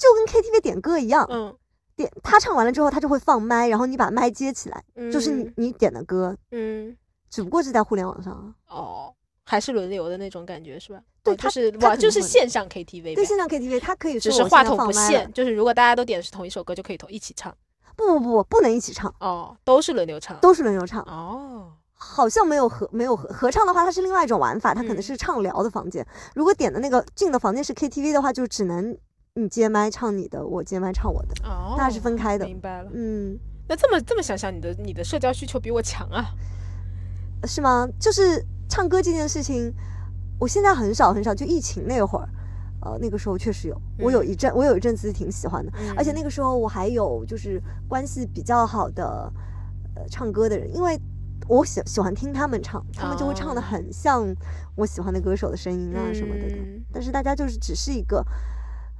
[0.00, 1.56] 就跟 KTV 点歌一样，嗯，
[1.94, 6.96] 点他唱完了之后，他就会放麦，然后你把麦接起来，就是你嗯你点的歌，嗯
[7.30, 8.54] 只不过是在互联网上啊。
[8.68, 11.00] 哦，还是轮流的那种感觉是吧？
[11.22, 17.54] 对就是就是线上 KTV 对，线上 KTV 它可以说只是话筒不限，就是如果大家都点的是同一首歌，就可以同一起唱。
[17.96, 20.36] 不不不不能一起唱，哦，都是轮流唱。
[20.40, 21.02] 都是轮流唱。
[21.02, 26.06] 哦，好像没有合没有合合唱的话，它是另外一种玩法，它可能嗯是畅聊的房间。
[26.34, 28.96] 如果点的那个进的房间是 KTV 的话，就只能
[29.34, 32.44] 你接麦唱你的，我接麦唱我的，哦，大家是分开的。
[32.44, 32.90] 明白了。
[32.92, 36.26] 嗯，那这么这么想想，你的你的社交需求比我强啊。
[37.44, 37.88] 是吗？
[37.98, 39.72] 就是唱歌这件事情，
[40.38, 42.28] 我现在很少很少，就疫情那会儿。
[42.84, 49.32] 呃，那个时候确实有，我有一阵，我有一阵子挺喜欢的，而且那个个时候我还有就是关系比较好的，
[49.94, 51.00] 呃，唱歌的人，因为
[51.48, 53.64] 我喜喜欢听他们唱，他们就会唱的哦。
[53.64, 54.34] 很像
[54.76, 56.48] 我喜欢的歌手的声音啊什么的
[56.92, 58.24] 但是大家就是只是一个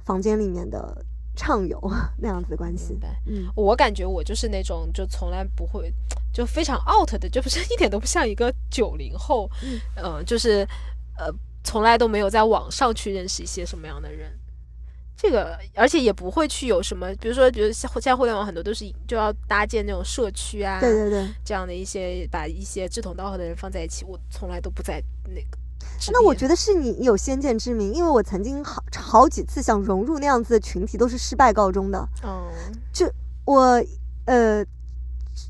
[0.03, 1.03] 房间里面的
[1.35, 1.81] 唱友
[2.17, 2.97] 那样子的关系。
[3.25, 5.93] 嗯，我感觉我就是那种就从来不会，
[6.31, 9.79] 就非常 out 的，就不是 一点都不像一个九零后，嗯。
[9.95, 10.67] 呃，就是
[11.17, 14.31] 呃，从来都没有在网上去认识一些什么样的人。
[15.15, 21.27] 这个，而且也不会去有什么，比如说，比如像现在互联网很多都是就要搭建那种社区啊，对对对。
[21.45, 25.57] 这样的一些把一些志同道合的人放在一起，我从来都不在那个。
[26.11, 32.09] 那我，觉得是你有先见之明，因为我曾经好好几次想融入那样子的群体，都是失败告终的。
[32.23, 32.51] 嗯
[33.45, 33.81] 我
[34.25, 34.65] 呃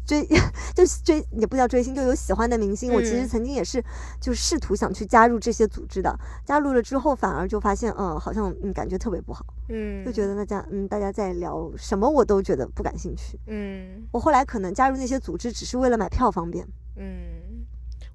[0.05, 0.27] 追
[0.75, 2.93] 就是追也不叫追星，就有喜欢的明星。
[2.93, 3.83] 我其实嗯曾经也是
[4.19, 13.39] 就试图想去加入这些组织的，加入了之后反而就发现，嗯，好像嗯感觉特别不好，嗯，就觉得大家嗯大家在聊什么我都觉得不感兴趣。
[13.47, 16.67] 嗯我后来可能加入那些组织只是为了买票方便。
[16.95, 17.65] 嗯，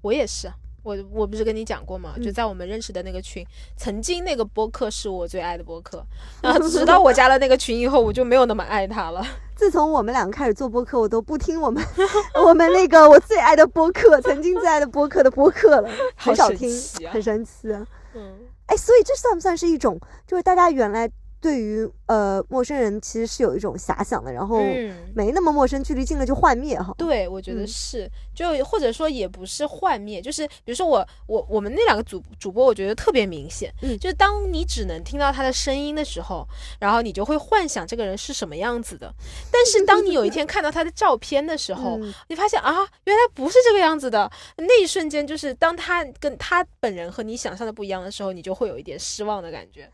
[0.02, 0.54] 我也是啊。
[0.88, 2.14] 我我不是跟你讲过吗？
[2.16, 3.46] 就嗯在我们认识的那个群，
[3.77, 6.03] 曾经那个播客是我最爱的播客，
[6.40, 9.22] 然后直到我加了那个群以后，我就没有那么爱他了。
[9.55, 11.85] 自从我们两个开始做播客，我都不听我们
[12.42, 16.70] 我们那个我最爱的播客，曾经最爱的播客的播客了，很少听，
[17.11, 17.87] 很神奇啊。
[18.14, 26.94] 嗯哎，所以这算不算是一种，就是大家原来对于呃陌生人其实是有一种遐想的，然后嗯，没那么陌生，距离近了就幻灭哈。
[26.98, 27.66] 对，我觉得嗯。
[27.66, 33.98] 是，就或者说也不是幻灭，就是比如说我我我们那两个主主播，我觉得特别明显，嗯。
[33.98, 36.46] 就是当你只能听到他的声音的时候，
[36.81, 39.14] 然后你就会幻想这个人是什么样子的，
[39.53, 42.12] 但是当你有一天看到他的照片的时候，嗯。
[42.29, 42.74] 你发现啊，
[43.05, 49.88] 原来不是这个样子的，那一瞬间就是当他跟他本人和你想象的不一样的时候，你就会有一点失望的感觉。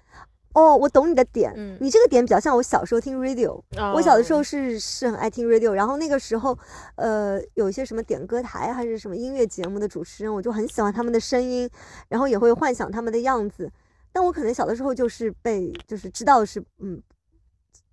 [0.55, 1.77] 哦，我懂你的点，嗯。
[1.81, 3.61] 你这个点比较像我小时候听 radio，、
[3.95, 6.57] 我小的时候哦是是很爱听 radio，然后那个时候，
[6.97, 11.69] 呃，有一些什么点歌台还是什么音乐节目的主持人，我就很喜欢他们的声音，
[12.09, 13.71] 然后也会幻想他们的样子。
[14.13, 17.03] 但我可能小的时候就是被就是知道是嗯，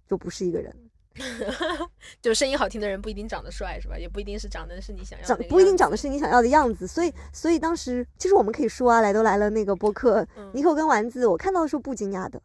[0.07, 0.73] 就不是一个人，
[2.21, 3.97] 就声音好听的人不一定长得帅，是吧？
[3.97, 12.41] 也不一定是长得是你想要的长不一定长得是你想要的样子，所以所以当时其实我们可以说啊，来都来了那个播客，嗯尼可跟丸子，我看到的时候不惊讶的，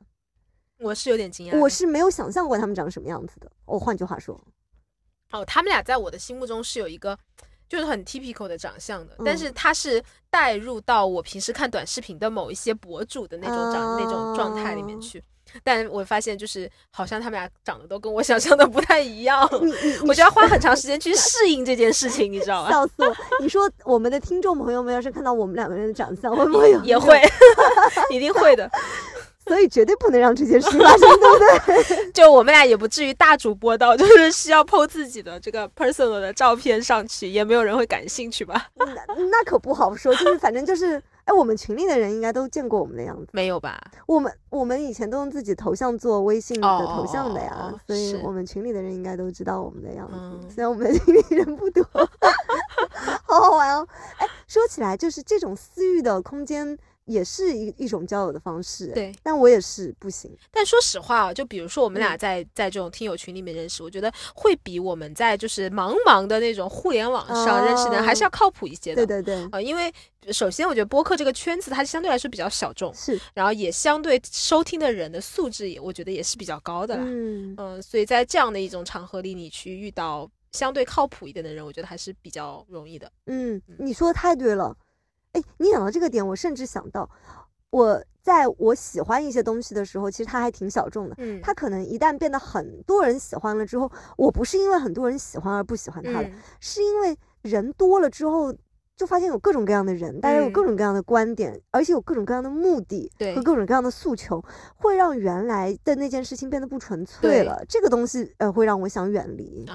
[0.78, 1.58] 我是有点惊讶。
[1.58, 3.50] 我是没有想象过他们长什么样子的。
[3.64, 4.38] 我、换句话说，
[5.30, 7.16] 哦，他们俩在我的心目中是有一个
[7.68, 15.22] 就是很 typical 的长相的，但嗯是他是带入到我平时看短视频的某一些博主的那种长、那种状态里面哦去。
[15.62, 19.48] 但我发现，就是好像他们俩长得都跟我想象的不太一样，
[20.06, 22.70] 我就要花很长时间去适应这件事情，你知道吧？
[22.72, 23.16] 笑死我！
[23.40, 27.20] 你说我们的听众朋友们要是看到我们两个人的长相，会不会也会，
[28.10, 28.70] 一定会的。
[29.48, 32.10] 所以绝对不能让这件事发生，对不对？
[32.10, 38.66] 就我们俩也不至于大主播到，就是需要 PO 自己的这个 personal 的照片上去，也没有人会感兴趣吧？
[38.74, 38.84] 那
[39.30, 43.28] 那可不好说，就是反正就是，哎，我们群里的人应该都见过我们的样子。
[43.32, 43.78] 没有吧？
[44.06, 50.14] 我们我们以前都用自己头像做微信的哦头像的呀，哦所以我们群里的人应该都知道我们的样子。
[50.16, 51.84] 嗯虽然我们的群里人不多，
[53.26, 53.86] 好好玩哦。
[54.18, 58.88] 哎，说起来，就是这种私域的空间也是一一种交友的方式。
[58.88, 60.30] 对，但我也是不行。
[60.50, 69.06] 但说实话啊，就比如说我们俩嗯在、在这种听友群里面认识，我觉得会比我们在就是茫茫的那种互联网上认识的人还是要靠谱一些的。
[69.06, 69.92] 对对对，呃，因为
[70.32, 77.02] 首先我觉得播客这个圈子它相对来说比较小众，是，然后也相对收听的人的素质也我觉得也是比较高的啦。
[77.06, 83.10] 嗯，嗯、所以在这样的一种场合里，你去遇到相对靠谱一点的人，我觉得还是比较容易的。
[83.26, 84.76] 嗯，你说的太对了。
[85.36, 87.08] 哎，你讲到这个点，我甚至想到，
[87.68, 91.14] 我在我喜欢一些东西的时候，其实它还挺小众的。
[91.18, 98.50] 嗯，它可能一旦变得很多人喜欢了之后，我不是因为很多人喜欢而不喜欢它了，嗯是因为人多了之后，
[98.96, 104.42] 就发现有各种各样的人，大家有各种各样的观点，而且有各种各样的目的和各种各样的诉求，
[104.76, 107.62] 会让原来的那件事情变得不纯粹了。
[107.68, 109.66] 这个东西呃，会让我想远离。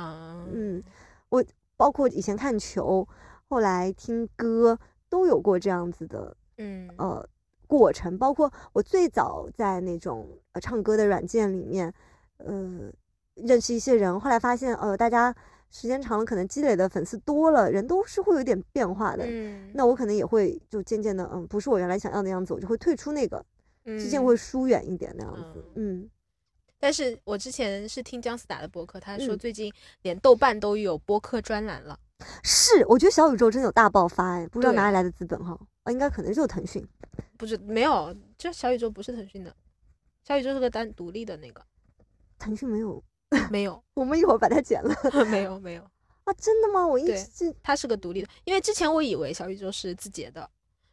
[0.51, 0.83] 嗯，
[1.29, 1.43] 我
[1.77, 3.07] 包括以前看球，
[3.47, 4.77] 后来听歌，
[5.11, 7.29] 都有过这样子的，嗯呃
[7.67, 8.17] 过程。
[8.17, 11.93] 包括我最早在那种呃唱歌的软件里面，
[12.37, 12.91] 呃
[13.35, 15.35] 认识一些人，后来发现呃大家。
[15.73, 19.23] 时间长了，可能积累的粉丝多了，人都是会有点变化的。
[19.25, 23.41] 嗯，那我可能也会就渐渐的，嗯，不是我原来想要的样子，我就会退出那个，
[23.85, 25.63] 之间会疏远一点那样子。
[25.75, 26.09] 嗯，
[26.77, 29.71] 但是我之前是听姜思达的播客，他说最近
[30.01, 31.97] 连豆瓣都有播客专栏了。
[32.43, 35.57] 是，我觉得小宇宙真的有大爆发哎，不知道哪里来的资本哈？
[35.83, 36.87] 啊，应该可能就是腾讯。
[37.37, 39.55] 不是，没有，这小宇宙不是腾讯的，
[40.23, 41.61] 小宇宙是个单独立的那个，
[42.37, 43.03] 腾讯没有。
[43.49, 44.93] 没有，我们一会儿把它剪了。
[45.31, 45.81] 没有没有
[46.25, 46.85] 啊，真的吗？
[46.85, 50.49] 我一直它是个独立的，因为之前我以为小宇宙是字节的，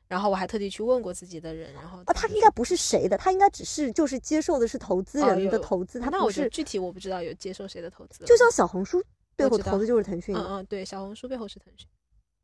[0.07, 9.03] 然后我还特地去问过自己的人，然后啊，他应该不是谁的，他应该只是就是接受的是投资人的投资，他那我是具体我不知道有接受谁的投资，就像小红书
[9.39, 11.89] 背后投的就是腾讯，嗯嗯，对，小红书背后是腾讯。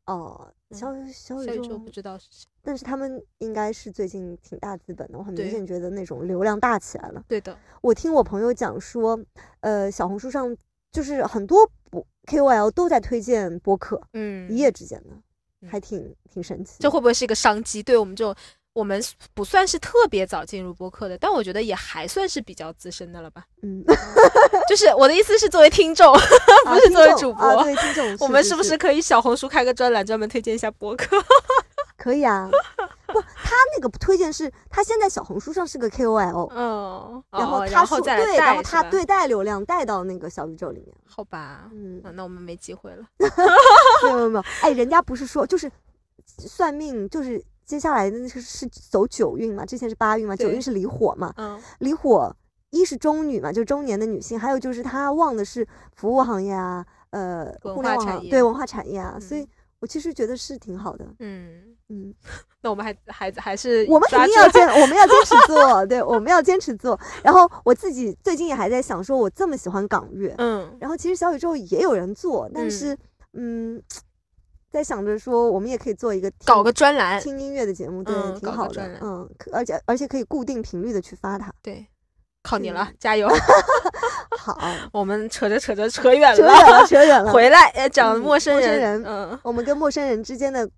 [0.05, 7.21] 哦，小小宇宙不知道是谁，但是他们应该是最近挺大资本的，我很明显觉得那种流量大起来了。
[7.27, 9.19] 对的，我听我朋友讲说，
[9.59, 10.55] 呃，小红书上
[10.91, 16.77] 就是很多播 KOL 都在推荐播客，嗯，一夜之间的，还挺挺神奇。
[16.79, 17.83] 这会不会是一个商机？
[17.83, 18.33] 对我们就。
[18.75, 19.01] 我们
[19.33, 23.45] 不算是特别早进入播客的，但我觉得也还算是比较资深的了吧。
[23.63, 23.81] 嗯，
[24.67, 27.49] 就是我的意思是作为听众，不是作为主播。
[27.53, 31.15] 作为听众，我们是不是可以小红书开个专栏，专门推荐一下播客？
[31.97, 32.49] 可以啊。
[33.07, 40.93] 不，他那个推荐是他现在小红书上是个 KOL，嗯，然后他说对，然后他对带流量带到那个小宇宙里面。
[41.05, 43.05] 好吧，嗯，那我们没机会了。
[44.03, 45.71] 没有没有，哎，人家不是说就是
[46.25, 47.41] 算命就是。
[47.65, 49.65] 接下来的那个是走九运嘛？
[49.65, 50.35] 之前是八运嘛？
[50.35, 51.33] 九运是离火嘛？
[51.37, 52.33] 嗯，离火
[52.69, 59.47] 一是中女嘛，就中年的女性，还有就是她旺的是服务行业啊，呃，互联网对文化产业啊，所以
[59.79, 61.05] 我其实觉得是挺好的。
[61.19, 62.13] 嗯嗯，
[62.61, 66.99] 那我们还还还是我们肯定要坚，我们要坚持做， 对，我们要坚持做。
[67.23, 72.97] 然后我自己最近也还在想，说我这么喜欢港乐，嗯，然后其实小宇宙也有人做，但是
[73.33, 73.81] 嗯。
[74.75, 81.87] 在想着说，我们也可以做一个搞个专栏听音乐的节目，对，挺好的，嗯，而且而且可以固定频率的去发它，对，
[82.43, 83.29] 靠你了，加油！
[84.37, 84.59] 好，
[84.91, 90.69] 我们扯着扯着扯远了， 扯远了，扯远了，回来要讲陌生人，嗯，我们跟陌生人之间的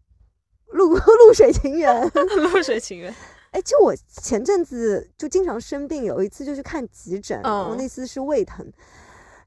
[0.74, 2.08] 露露水情缘，
[2.54, 3.12] 露水情缘。
[3.50, 8.72] 哎，就我前阵子就经常生病，有一次就去看急诊，我那次是胃疼，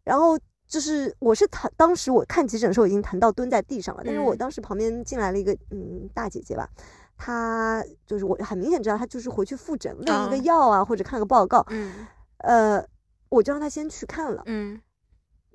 [0.02, 0.36] 然后。
[0.70, 6.70] 就是我是疼，当时我看急诊的时候已经疼到蹲在地上了，但是我当时旁边进来了一个嗯大姐姐吧，
[7.16, 12.06] 她就是我很明显知道她就是回去复诊问一个药啊或者看个报告，嗯，
[12.38, 12.87] 呃，
[13.28, 14.80] 我就让她先去看了，嗯，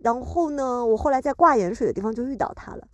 [0.02, 2.86] 然后呢，我后来在挂盐水的地方就遇到她了，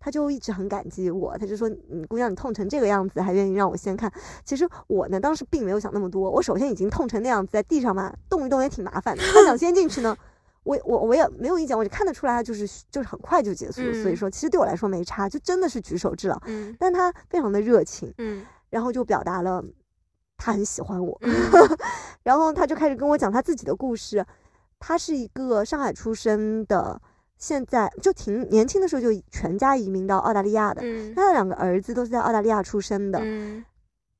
[0.00, 4.12] 她就一直很感激我，她就说嗯姑娘你痛成这个样子还愿意让我先看，
[4.44, 10.16] 其实我呢当时并没有想那么多，我首先已经痛成那样子在地上嘛动一动也挺麻烦的，她想先进去呢。
[10.62, 16.38] 我我我也没有意见，我就看得出来，他就是就是很快就结束，所以说其实对我来说没差，就真的是举手之劳。
[16.46, 19.64] 嗯，但他非常的热情，嗯，然后就表达了
[20.36, 21.18] 他很喜欢我，
[22.22, 24.24] 然后他就开始跟我讲他自己的故事。
[24.78, 27.00] 他是一个上海出生的，
[27.38, 30.82] 现在就挺年轻的时候就全家移民到澳大利亚的。
[30.84, 33.18] 嗯，他的两个儿子都是在澳大利亚出生的。
[33.22, 33.64] 嗯，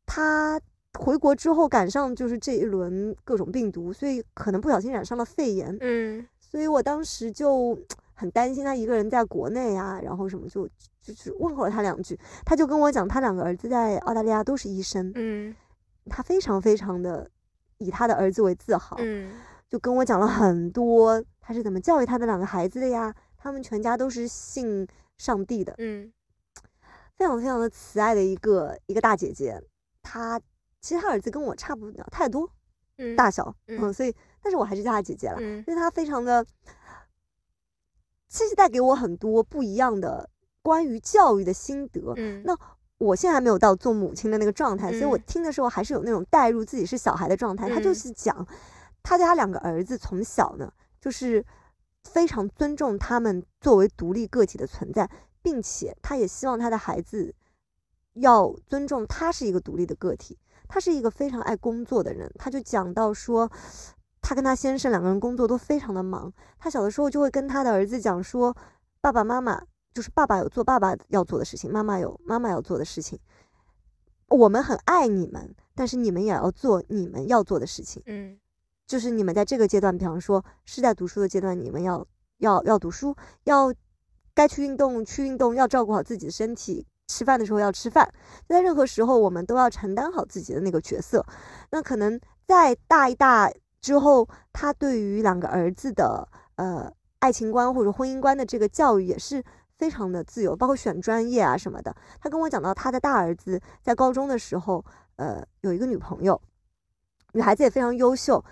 [0.06, 0.60] 他。
[0.98, 5.76] 回国之后赶上就是这一轮各种病毒，所以可能不小心染上了肺炎。
[5.80, 7.78] 嗯，所以我当时就
[8.12, 10.68] 很担心他一个人在国内啊，然后什么就
[11.00, 15.12] 就是问候了他两句，他就跟我讲他两个儿子在澳大利亚都是医生。
[15.14, 15.54] 嗯，
[16.06, 17.30] 他非常非常的
[17.78, 18.96] 以他的儿子为自豪。
[18.98, 19.32] 嗯，
[19.68, 24.86] 就跟我讲了很多他是怎么教育他的两个孩子的呀，他们全家都是信
[25.18, 25.72] 上帝的。
[25.78, 26.12] 嗯，
[27.16, 29.62] 非常非常的慈爱的一个一个大姐姐，
[30.02, 30.38] 她。
[30.80, 32.50] 其实他儿子跟我差不了太多，
[32.98, 36.44] 嗯，大小，嗯，所以，但是我还是叫他姐姐了，因为他非常的，
[38.28, 40.28] 其实带给我很多不一样的
[40.62, 42.56] 关于教育的心得，嗯，那
[42.98, 47.68] 我现在还没有到做母亲的那个状态，所以我听的时候还是有那种代入自己是小孩的状态。
[47.68, 48.46] 他就是讲，
[49.02, 51.44] 他家两个儿子从小呢，就是
[52.04, 55.10] 非常尊重他们作为独立个体的存在，
[55.42, 57.34] 并且他也希望他的孩子
[58.14, 60.38] 要尊重他是一个独立的个体。
[60.70, 63.50] 他是一个非常爱工作的人，他就讲到说，
[64.22, 66.32] 他跟他先生两个人工作都非常的忙。
[66.58, 68.56] 他小的时候就会跟他的儿子讲说，
[69.00, 69.60] 爸爸妈妈
[69.92, 73.20] 就就是爸爸有做爸爸要做的事情，妈妈有妈妈要做的事情。
[74.28, 78.02] 我们很爱你们，但是你们也要做你们要做的事情。
[78.06, 78.40] 嗯，
[78.86, 82.06] 就是你们在这个阶段，比方说是在读书的阶段，你们要
[82.38, 83.14] 要要读书，
[83.44, 83.74] 要
[84.32, 88.08] 该去运动去运动，要照顾好自己的身体，吃饭的时候要吃饭。
[88.48, 91.24] 在任何时候，我们都要承担好自己的那个角色。
[91.70, 99.42] 那可能在大一大之后，他对于两个儿子的呃爱情观或者婚姻观的这个教育也是。
[99.80, 101.96] 非常的自由，包括选专业啊什么的。
[102.20, 104.84] 他跟我讲到，他的大儿子在高中的时候，
[105.16, 106.38] 呃，有一个女朋友，
[107.32, 108.44] 女孩子也非常优秀。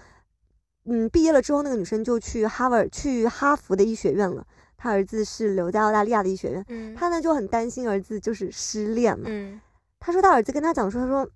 [0.86, 4.46] 嗯，毕业了之后，那个女生就去哈佛，去哈佛的医学院了。
[4.78, 6.64] 他儿子是留在澳大利亚的医学院。
[6.68, 9.26] 嗯，他呢就很担心儿子就是失恋嘛。
[9.28, 9.60] 嗯，
[10.00, 11.28] 他说他儿子跟他讲说，他说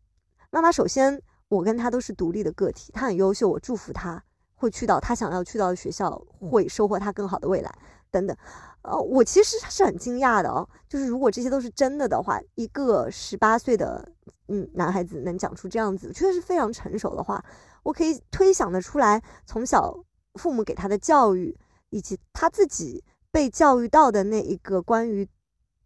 [0.50, 4.22] 妈妈，首先我跟他都是独立的个体，他很优秀，我祝福他
[4.54, 7.70] 会去到他想要去到的学校，会收获他更好的未来。
[8.10, 8.36] 等等，
[8.82, 10.68] 呃，我其实是很惊讶的哦。
[10.86, 14.06] 就是如果这些都是真的的话，一个十八岁的
[14.48, 17.42] 嗯男孩子能讲出这样子，确实是非常成熟的话，
[17.82, 19.98] 我可以推想的出来，从小
[20.34, 23.02] 父母给他的教育，以及他自己
[23.32, 25.28] 被教育到的那一个关于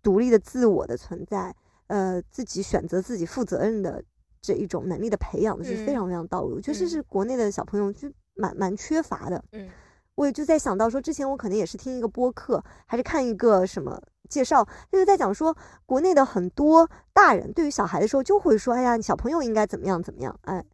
[0.03, 1.55] 独立的自我的存在，
[1.86, 4.05] 呃，自己选择自己负责任的
[4.42, 6.53] 这一种能力的培养的是非常非常到位。
[6.53, 9.42] 我觉得这是国内的小朋友就蛮蛮缺乏的。
[9.53, 9.70] 嗯。
[10.16, 20.64] 我也就在想到说，之前我可能也是听一个播客，还是看一个什么介绍，就是在讲说，国内的很多大人对于小孩的时候就会说，哎呀，小朋友应该怎么样怎么样，哎，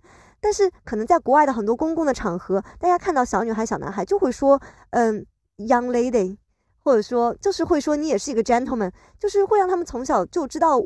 [0.40, 6.36] 但是可能在国外的很多公共的场合，大家看到小女孩、小男孩就会说，嗯，young lady，
[6.84, 10.78] 或者说就是会说你也是一个 gentleman，就是会让他们从小就知道，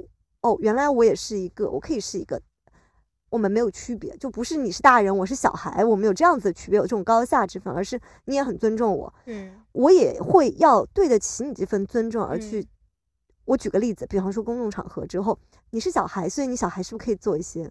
[0.43, 2.41] 哦，原来我也是一个，我可以是一个。
[3.29, 12.67] 我们没有区别，就不是你是大人，我是小孩，我们有这样子的区别，有这种高下之分，而是你也很尊重我，嗯，我也会要对得起你这份尊重而去。
[13.45, 15.37] 我举个例子，比方说公众场合之后，
[15.71, 17.69] 你是小孩，所以你小孩是不是可以做一些，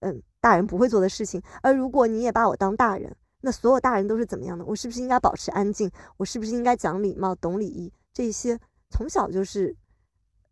[0.00, 1.42] 嗯，大人不会做的事情？
[1.62, 4.64] 而如果你也把我当大人，那所有大人都是怎么样的？
[4.64, 5.90] 我是不是应该保持安静？
[6.16, 7.92] 我是不是应该讲礼貌、懂礼仪？
[8.12, 8.58] 这些
[8.90, 9.76] 从小就是，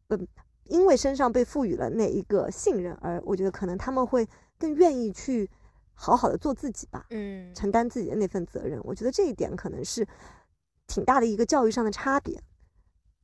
[0.08, 0.26] 嗯。
[0.64, 4.28] 因为身上被赋予了那一个信任，而我觉得可能他们会
[4.58, 5.48] 更愿意去
[5.94, 8.78] 好好的做自己吧，嗯，承担自己的那份责任。
[8.84, 10.06] 我觉得这一点可能是
[10.86, 12.38] 挺大的一个教育上的差别。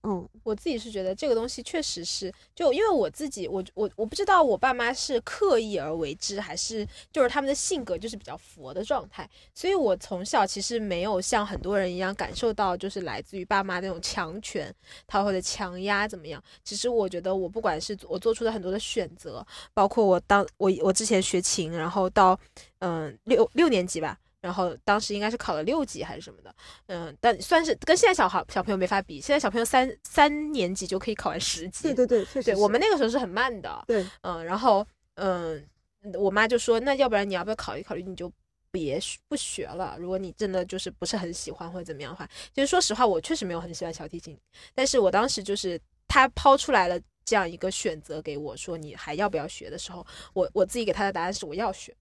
[0.07, 14.71] 嗯，我自己是觉得这个东西确实是，就因为我自己，我我我不知道我爸妈是刻意而为之，还是就是他们的性格就是比较佛的状态，所以我从小其实没有像很多人一样感受到就是来自于爸妈那种强权，
[15.07, 16.43] 他或者强压怎么样。
[16.63, 22.39] 其实我觉得我不管是我做出的很多的选择，包括我当我我之前学琴，然后到
[22.81, 24.19] 嗯六六年级吧。
[24.45, 26.55] 然后当时应该是考了六级还是什么的，
[26.89, 29.19] 嗯，但算是跟现在小孩小朋友没法比。
[29.19, 33.83] 现在小朋友三三年级就可以考完十级，对对对，确实，我们那个时候是很慢的。
[33.87, 35.67] 对，嗯，然后嗯，
[36.13, 38.31] 我妈就说，那要不然你要不要考虑考虑，你就
[38.71, 39.97] 别不学了。
[39.99, 44.39] 如果你真的就是不是很喜欢或者怎么样的话，其实说实话，我确实没有很喜欢小提琴，
[44.75, 51.97] 但是我当时就是他抛出来了这样一个选择给我说，你还要不要学的时候，我我自己给他的答案是我要学。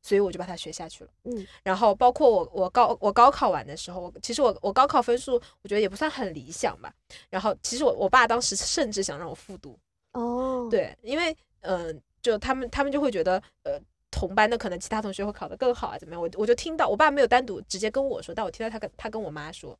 [0.00, 6.92] 所以我就把它学下去了，嗯，然后包括我我高我高考完的时候，其实我我高考分数我觉得也不算很理想吧。
[7.28, 9.78] 然后其实我我爸当时甚至想让我复读，
[10.12, 13.80] 哦，对，因为嗯，就他们他们就会觉得呃
[14.10, 16.22] 同班的可能其他同学会考得更好啊怎么样？
[16.22, 19.78] 我我就听到我爸没有单独直接跟我说，但我听到他跟他跟我妈说，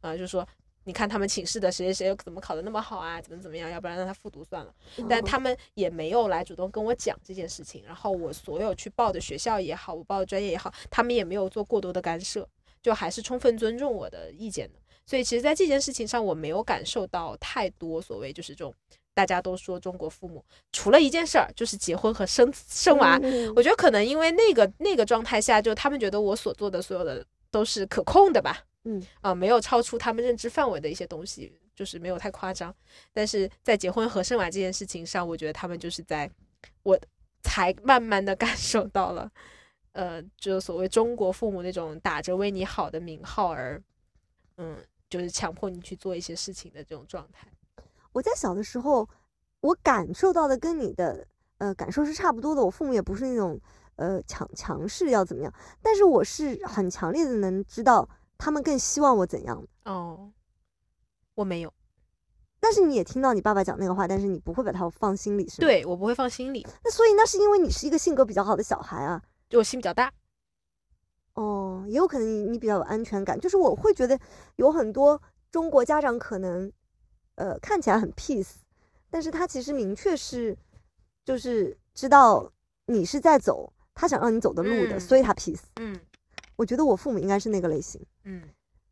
[0.00, 0.46] 啊，就说。
[0.84, 3.20] 你看他们寝室的谁谁谁怎么考的那么好啊？
[3.20, 3.70] 怎么怎么样？
[3.70, 4.74] 要不然让他复读算了。
[5.08, 7.82] 但他们也没有来主动跟我讲这件事情。
[7.86, 12.46] 然后我所有去报的学校也好，我报的专业也好，他们也没有做过多的干涉，
[12.82, 14.78] 就还是充分尊重我的意见的。
[15.06, 18.74] 所以其实，在这件事情上，我没有感受到太多所谓就是这种
[19.14, 23.18] 大家都说中国父母除了一件事儿，就是结婚和生生娃。
[23.54, 28.64] 我觉得可能因为那个那个状态下，就他们觉得我所做的所有的都是可控的吧。
[28.84, 32.74] 嗯啊，没有超出他们认知范围的一些东西，就是没有太夸张。
[33.12, 36.30] 但是在结婚和生娃这件事情上，我觉得他们就是在，
[36.82, 36.98] 我
[37.42, 39.30] 才慢慢的感受到了，
[39.92, 43.82] 呃，就所谓中国父母那种打着为你好的名号而，
[44.58, 44.76] 嗯，
[45.08, 47.48] 就是强迫你去做一些事情的这种状态。
[48.12, 49.08] 我在小的时候，
[49.60, 51.26] 我感受到的跟你的
[51.56, 52.62] 呃感受是差不多的。
[52.62, 53.58] 我父母也不是那种
[53.96, 58.06] 呃强强势要怎么样，但是我是很强烈的能知道。
[58.44, 60.30] 他们更希望我怎样哦，
[61.34, 61.72] 我没有，
[62.60, 65.66] 但是你也听到你爸爸讲那个话，但是你不会把他放心里，是吗？
[65.66, 66.66] 对我不会放心里。
[66.84, 70.12] 那所以那是因为你是一个性格比较好的小孩啊，就我心比较大。
[71.32, 73.40] 哦，也有可能你你比较有安全感。
[73.40, 74.20] 就是我会觉得
[74.56, 75.18] 有很多
[75.50, 76.70] 中国家长可能
[77.36, 78.56] 呃看起来很 peace，
[79.08, 80.54] 但是他其实明确是
[81.24, 82.52] 就是知道
[82.84, 85.62] 你是在走他想让你走的路的，所以他 peace。
[85.76, 85.98] 嗯，
[86.56, 88.00] 我觉得我父母应该是那个类型。
[88.24, 88.42] 嗯。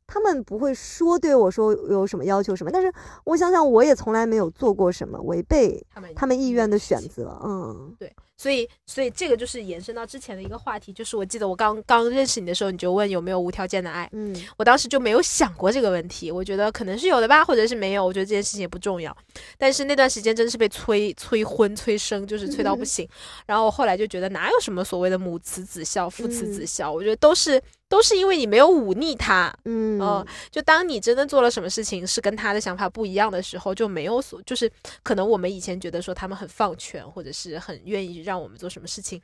[0.04, 2.92] 他们不会说对我说有什么要求什么，但是
[3.24, 5.82] 我想想，我也从来没有做过什么违背
[6.14, 7.40] 他们意愿的选择。
[7.42, 14.08] 嗯，对，所以所以这个就是延伸到之前的一个话题，就是我记得我刚刚认识你的时候，你就问有没有无条件的爱。
[14.10, 19.16] 嗯，我当时就没有想过这个问题，我觉得可能是有的吧，或者是没有，我觉得这件事情也不重要。
[19.56, 23.08] 但是那段时间真的是被催催婚催生，就是催到不行。
[23.46, 27.62] 然后我后来就觉得哪有什么所谓的母慈子孝、父慈子孝，我觉得都是。
[27.88, 34.72] 都是因为你没有忤逆他，嗯，就当你真的做了什么事情是跟他的想法不一样的时候，就没有所，就是
[35.02, 39.20] 可能我们以前觉得说他们很放权，或者是很愿意让我们做什么事情，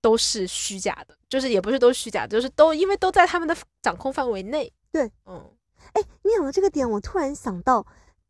[0.00, 4.72] 都是虚假的，就是也不是都虚假，就是都因为都在他们的掌控范围内。
[4.92, 5.50] 对，嗯，
[5.92, 7.86] 哎，你讲到这个点，我突然想到，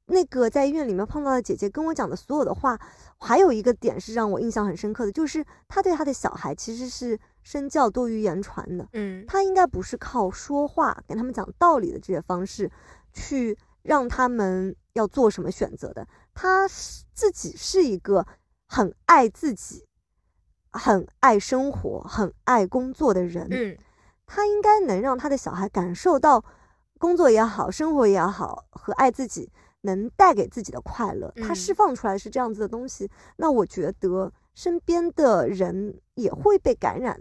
[0.07, 2.79] 那个在医院里面碰到的姐姐跟我讲的所有的话，
[3.18, 7.18] 还有一个点是让我印象很深刻的，就是她对她的小孩其实是。
[7.43, 12.71] 身教多于言传的，嗯，他应该不是靠说话跟他们讲道理的这些方式，
[13.14, 16.07] 去让他们要做什么选择的。
[16.35, 18.27] 他是自己是一个
[18.68, 19.87] 很爱自己、
[20.73, 23.77] 很爱生活、很爱工作的人，嗯，
[24.27, 26.45] 他应该能让他的小孩感受到
[26.99, 29.51] 工作也好、生活也好和爱自己
[29.83, 31.33] 能带给自己的快乐。
[31.37, 37.21] 他释放出来是这样子的东西，那我觉得身边的人也会被感染。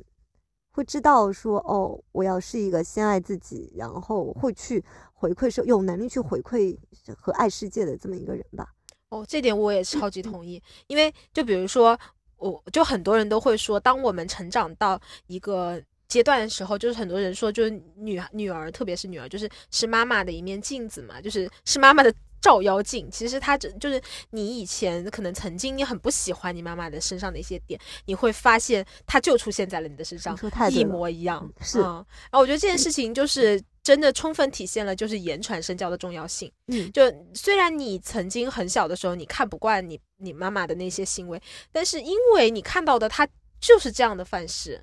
[0.71, 4.83] 会知道说哦，我要是一个先爱自己，然后会去
[5.13, 6.77] 回馈社，有能力去回馈
[7.17, 8.69] 和爱世界的这么一个人吧。
[9.09, 10.61] 哦，这点我也超级同意。
[10.87, 11.99] 因为就比如说，
[12.39, 22.11] 我就很多人都会说，当我们成长到一个阶段的时候，就是很多人说，就是女女儿，特别是女儿，就是是妈妈的一面镜子嘛，就是是妈妈的。
[22.41, 30.39] 照妖镜，其实她这就是你以前可能曾经你很不喜欢你妈妈的身上的一些点，你会发现它就出现在了你的身上，
[30.71, 31.51] 一模一样。
[31.59, 36.51] 是，然后我觉得这件事情就是真的充分体现了就是言传身教的重要性。
[36.67, 43.27] 嗯，就虽然你曾经很小的时候你看不惯你你妈妈的那些行为，但是因为你看到的她
[43.59, 44.79] 就是这样的范式。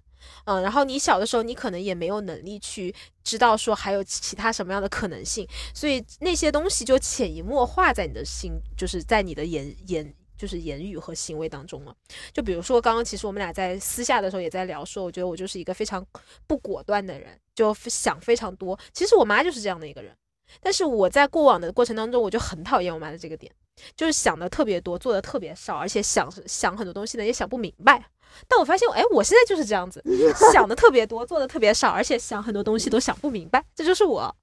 [0.47, 2.93] 嗯，然后你小的时候，你可能也没有能力去
[3.23, 11.95] 知道说还有其他什么样的可能性，所以那些东西就潜移默化在你的心，就是在你的言言，就是言语和行为当中了。
[12.33, 16.05] 就比如说刚刚其实我们俩在私下的时候也在聊，说我觉得我就是一个非常
[16.47, 18.79] 不果断的人，就想非常多。
[18.93, 20.13] 其实我妈就是这样的一个人，
[20.61, 23.53] 但是我在过往的过程当中，我就很讨厌我妈的这个点，
[23.97, 28.05] 就是想的特别多，做的特别少，而且想想很多东西呢也想不明白。
[28.49, 30.03] 但我发现，哎，我现在就是这样子，
[30.53, 34.37] 想的特别多，做的特别少，而且想很多东西都想不明白，这就是我。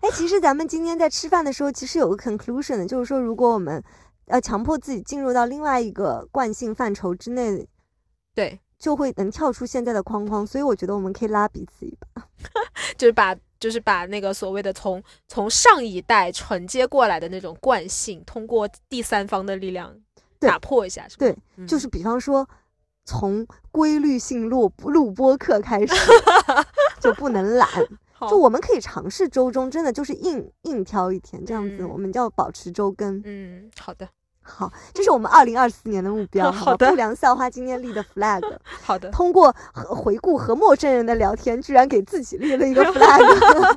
[0.00, 3.82] 哎，其实咱们今天在吃饭的时候，其实有个 conclusion 的，就是说，如果我们
[4.26, 7.66] 要强迫自己进入到另外一个惯性范畴之内，
[8.34, 10.46] 对，就会能跳出现在的框框。
[10.46, 12.22] 所以我觉得我们可以拉彼此一把，
[12.96, 19.94] 就是把，就是把那个所谓的从从上一代承接过来的那种惯性，通过第三方的力量
[20.38, 21.26] 打破一下，是吧？
[21.56, 22.48] 对，就是比方说。
[23.06, 25.94] 从规律性录录播课开始
[27.02, 27.68] 就不能懒，
[28.28, 33.22] 就我们可以尝试周中，真的就是硬硬挑一天这样子，我们就要保持周更。
[33.24, 34.08] 嗯，好的，
[34.42, 36.50] 好，这是我们二零二四年的目标。
[36.52, 38.42] 好的，不良校花今天立的 flag。
[38.82, 43.76] 好的，通过回顾和陌生人的聊天，居然给自己立了一个 flag。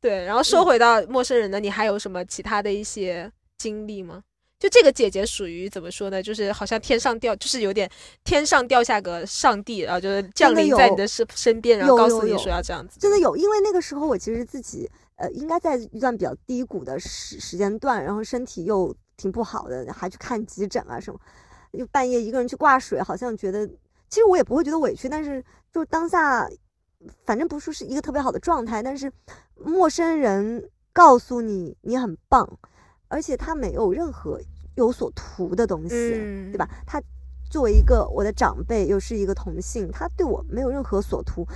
[0.00, 4.22] 对，然后说回到陌生人的，你还有什么其他的一些经历吗？
[4.58, 6.20] 就这个姐姐属于怎么说呢？
[6.20, 7.88] 就是好像天上掉，就是有点
[8.24, 12.98] 天上掉下个上帝，然后就是降临在你的身身边，然后告诉你说要这样子。
[12.98, 21.20] 真的有，因为那个时候我其实自己呃，应该在一段比较低谷的时时间段，然后身体又挺不好的，还去看急诊啊什么，
[21.70, 23.64] 又半夜一个人去挂水，好像觉得
[24.08, 26.48] 其实我也不会觉得委屈，但是就当下
[27.24, 29.12] 反正不说是一个特别好的状态，但是
[29.54, 32.58] 陌生人告诉你你很棒。
[33.08, 34.40] 而且他没有任何
[34.74, 35.88] 有所图的东西，
[36.52, 36.68] 对吧？
[36.86, 37.02] 他
[37.50, 41.46] 作为一个我的长辈，又是一个同性，他对我没有任何所图，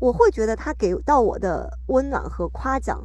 [0.00, 3.04] 我会觉得他给到我的温暖和夸奖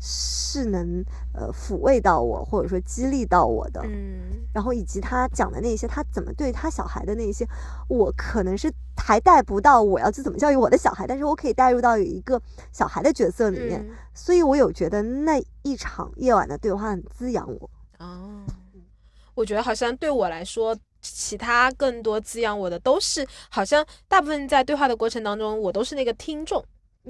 [0.00, 3.80] 是能呃抚慰到我，或者说激励到我的。
[3.84, 7.46] 嗯，然后以及他讲的那些，他怎么对他小孩的那些，
[7.88, 12.40] 我可能是还带不到我要去怎么教育我的小孩，但是我可以带入到有一个
[12.72, 15.40] 小孩的角色里面，所以我有觉得那。
[15.62, 18.42] 一场夜晚的对话很滋养我哦，
[19.34, 26.64] 我觉得好像对我来说，其他更多滋养我的都是好像大部分在对话的过程当中，我都是那个听众，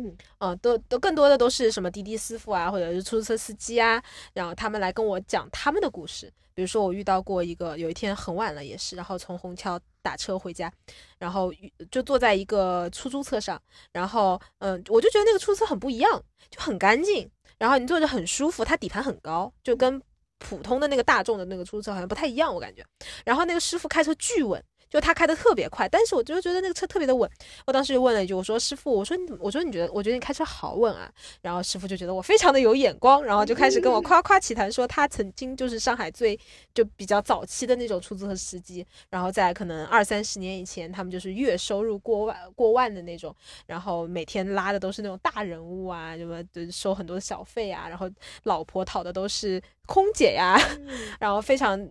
[0.05, 6.32] 嗯嗯，都都更多的都是什么滴滴师傅啊，或者是出租车司机啊，然后他们来跟我讲他们的故事。
[6.53, 10.70] 比如说我遇到过一个，有一天很晚了也是，然后从虹桥打车回家，
[11.18, 11.53] 然后
[11.90, 13.61] 就坐在一个出租车上，
[13.92, 20.03] 然后嗯，我就觉得那个出租车很不一样，就很干净，然后你坐着很舒服，它底盘很高，就跟
[20.38, 22.84] 普通的那个大众的那个出租车好像不太一样，我感觉。
[23.24, 24.62] 然后那个师傅开车巨稳。
[24.91, 27.30] 就他开的特别快，但是我就觉得那个车特别的稳。
[27.64, 31.11] 我当时就问了一句，我说：“师傅，我说你，我说你觉得，我觉得你开车好稳啊。”
[31.41, 36.38] 然后师傅就觉得我非常的有眼光，然后就开始跟我夸夸其谈，说他曾经就是上海最
[36.74, 43.32] 就比较早期的那种出租车司机，然后在可能二三十年以前，他们就是月收入过万过万的那种，
[43.66, 48.11] 然后每天拉的都是那种大人物啊，什么就收很多的小费啊，然后
[48.43, 50.59] 老婆讨的都是空姐呀，
[51.20, 51.88] 然后非常。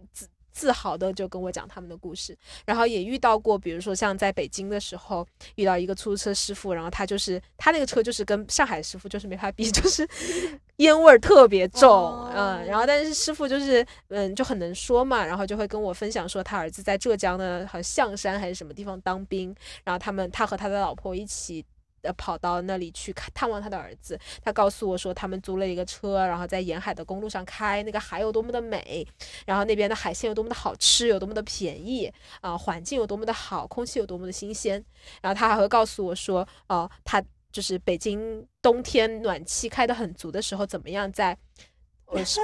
[0.52, 5.26] 自豪的就跟我讲他们的故事，然后也遇到过，比如说像在北京的时候
[5.56, 10.08] 遇到一个出租车师傅，然后他就是他那个车就是跟上海师傅就是没法比， 就是
[10.78, 21.66] 烟味儿特别重，嗯，然后但是师傅就是嗯就很能说嘛，然后就会跟我分享说他儿子在浙江的好像象山还是什么地方当兵，然后他们他和他的老婆一起。
[22.02, 24.20] 呃，跑到那里去看探望他的儿子。
[24.44, 29.06] 他告诉我说，他们租了一个车，然后在沿海的公路上开，那个海有多么的美，
[29.46, 34.84] 然后那边的海鲜有多么的好吃，有多么的便宜啊，环境有多么的好，空气有多么的新鲜。
[35.22, 41.38] 然后他还会告诉我说，哦，他就是北京冬天暖气开得很足的时候，怎么样在。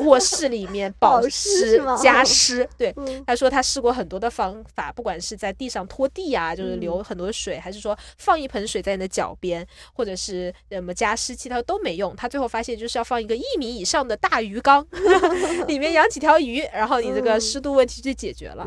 [0.03, 2.93] 卧室里面 保湿加湿，对
[3.25, 12.15] 他说他试过很多的方法，不管是在地上拖地啊，就是流很多水，还是说放一盆水在你的脚边，或者是什么加湿器，他说都没用。
[12.15, 14.85] 他最后发现就是要放一个一米以上的大鱼缸，
[15.67, 18.63] 里面养几条鱼，然后你这个湿度问题就解决了。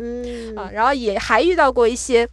[0.57, 2.29] 啊，然后也还遇到过一些。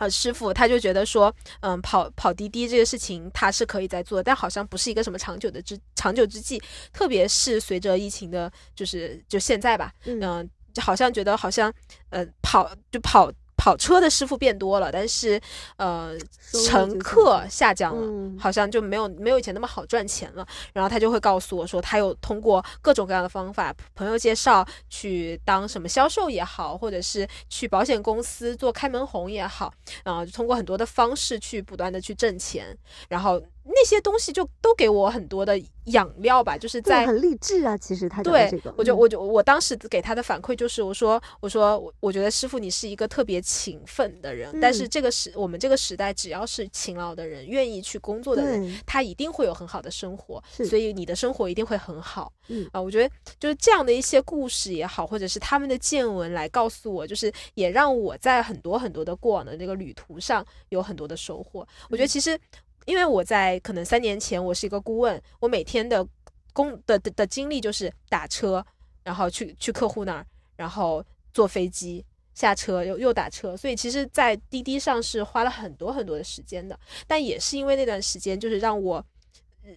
[0.00, 11.72] 呃，师傅他就觉得说，嗯，跑跑滴滴这个事情他是可以在做，但好像不是一个什么长久的之长久之计，特别是随着疫情的，就是就现在吧，嗯，就好像觉得好像，
[12.08, 13.30] 呃，跑就跑。
[13.60, 15.38] 跑车的师傅变多了，但是，
[15.76, 16.16] 呃，
[16.64, 20.46] 乘客下降了，好像就没有没有以前那么好赚钱了。
[20.72, 29.70] 然后他就会告诉我说，他有通过各种各样的方法，朋友介绍去当什么销售也好，或者是去保险公司做开门红也好，
[30.02, 32.74] 然后通过很多的方式去不断的去挣钱，
[33.10, 33.38] 然后。
[33.64, 37.76] 那些东西就都给我很多的养料吧，就是在很励志啊。
[37.76, 52.32] 其实他对这个，我就我就我当时给他的反馈就是，我说我说我我觉得师傅你是一个特别勤奋的人，但是这个时我们这个时代，只要是勤劳的人，愿意去工作的人，他一定会有很好的生活，所以你的生活一定会很好。
[52.48, 61.66] 嗯啊，我觉得就是这样的一些故事也好，或者是他们的见闻来告诉我，就是也让我在很多很多的过往的那个旅途上有很多的收获。
[61.88, 62.38] 我觉得其实。
[62.86, 66.06] 因为我在可能三年前，我是一个顾问，我每天的
[66.52, 68.64] 工的的的经历就是打车，
[69.04, 70.26] 然后去去客户那儿，
[70.56, 72.04] 然后坐飞机
[72.34, 76.78] 下车又又打车，所以其实，在滴滴上是花了很多很多的时间的。
[77.06, 79.04] 但也是因为那段时间，就是让我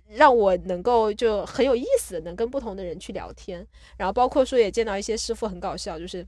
[0.08, 3.66] 让我能够就很有意思，能跟不同的人去聊天，
[3.98, 6.26] 然后包括说也见到一些师傅很搞笑，就是。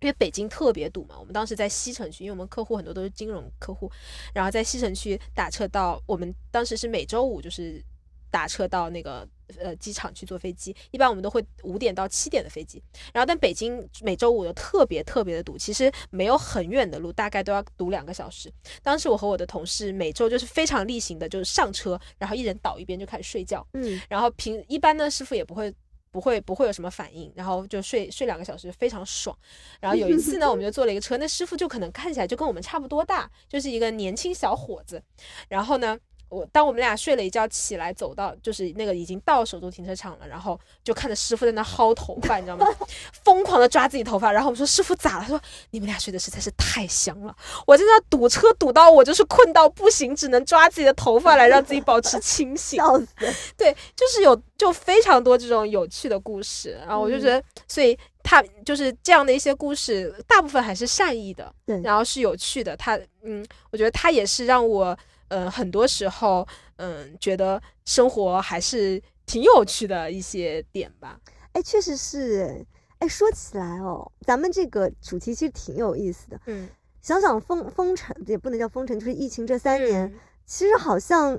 [0.00, 3.90] 因为北京特别堵嘛，我们当时在西城区，因为我们客户很多都是金融客户，
[4.32, 7.82] 然后在西城区打车到，我们当时是每周五就是
[8.30, 9.28] 打车到那个
[9.58, 12.82] 呃机场去坐飞机，一般我们都会五点到七点的飞机，
[13.12, 18.50] 然后但北京每周五又特别特别的堵，其实没有很远的路，大概都要堵两个小时。
[18.82, 25.74] 当时我和我的同事每周就是非常例行的，就是上车，然后一人倒一边就开始睡觉，嗯，然后平一般呢师傅也不会。
[26.10, 29.36] 不会不会有什么反应，然后就睡睡两个小时，非常爽。
[29.80, 35.02] 然后有一次呢，我们就坐了一个车，那师傅就可能看起来就跟我们差不多大，就是一个年轻小伙子。
[35.48, 35.98] 然后呢。
[36.30, 42.66] 我当我们俩睡了一觉起来，走到就是那个已经到首都停车场了，然后就看着师傅在那薅头发，你知道吗？
[43.24, 44.30] 疯狂的抓自己头发。
[44.30, 45.22] 然后我们说师傅咋了？
[45.22, 45.40] 他说
[45.72, 47.36] 你们俩睡的实在是太香了。
[47.66, 52.78] 我在那堵车堵到我就是困到不行，只能抓自己的头发来让自己保持清醒。
[52.80, 53.08] 笑死！
[53.58, 56.78] 对，就是有就非常多这种有趣的故事。
[56.86, 61.52] 然后我就觉得，所以他就是这样的一些故事，大部分还是善意的，
[61.82, 62.76] 然后是有趣的。
[62.76, 64.96] 他嗯，我觉得他也是让我。
[65.30, 71.18] 嗯，很多时候，嗯，觉得生活还是挺有趣的一些点吧。
[71.54, 72.64] 哎，确实是。
[73.00, 76.38] 哎，说起来哦，咱们这个主题其实挺有意思的。
[76.44, 76.68] 嗯，
[77.00, 80.12] 想想封封城也不能叫封城，就是疫情这三年，
[80.44, 81.38] 其实好像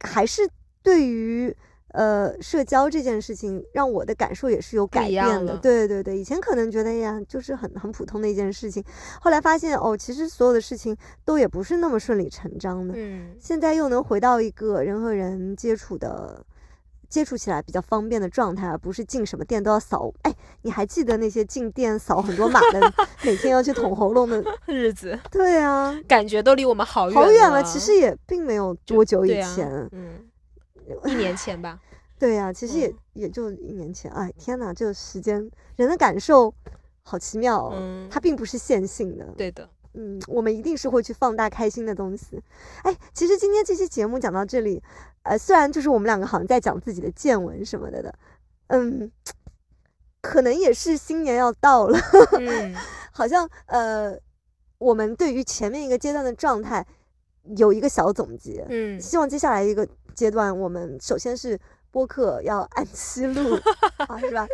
[0.00, 0.50] 还是
[0.82, 1.56] 对于
[1.92, 5.56] 呃，社交这件事情让我的感受也是有改变的。
[5.56, 8.84] 对对对，以前可能觉得呀，就是很很普通的一件事情，
[9.20, 12.94] 后来发现哦，其实所有的事情都也不是那么顺理成章的。
[12.96, 16.44] 嗯，现在又能回到一个人和人接触的。
[17.10, 20.12] 接触起来比较方便的状态，而不是进什么店都要扫。
[20.24, 22.92] 哎，你还记得那些进店扫很多码的，
[23.24, 25.18] 每天要去捅喉咙的 日子？
[25.30, 27.62] 对啊，感觉都离我们好远好远了。
[27.62, 30.27] 其实也并没有多久以前，嗯，
[31.06, 31.80] 一年前吧。
[32.18, 34.10] 对呀，其实也也就一年前。
[34.12, 36.52] 哎，天哪，这个时间，人的感受
[37.02, 39.24] 好奇妙，嗯，它并不是线性的。
[39.36, 39.68] 对的。
[39.94, 42.40] 嗯，我们一定是会去放大开心的东西。
[42.82, 44.82] 哎，其实今天这期节目讲到这里，
[45.22, 48.14] 呃，虽然就是我们两个好像在讲自己的见闻什么的的，
[48.68, 49.10] 嗯，
[50.20, 51.98] 可能也是新年要到了，
[52.38, 52.74] 嗯，
[53.10, 54.16] 好像呃，
[54.78, 56.86] 我们对于前面一个阶段的状态
[57.56, 59.88] 有一个小总结，嗯，希望接下来一个
[60.18, 61.58] 阶段，我们首先是。
[61.90, 63.58] 播客要按期录
[64.06, 64.46] 啊，是吧？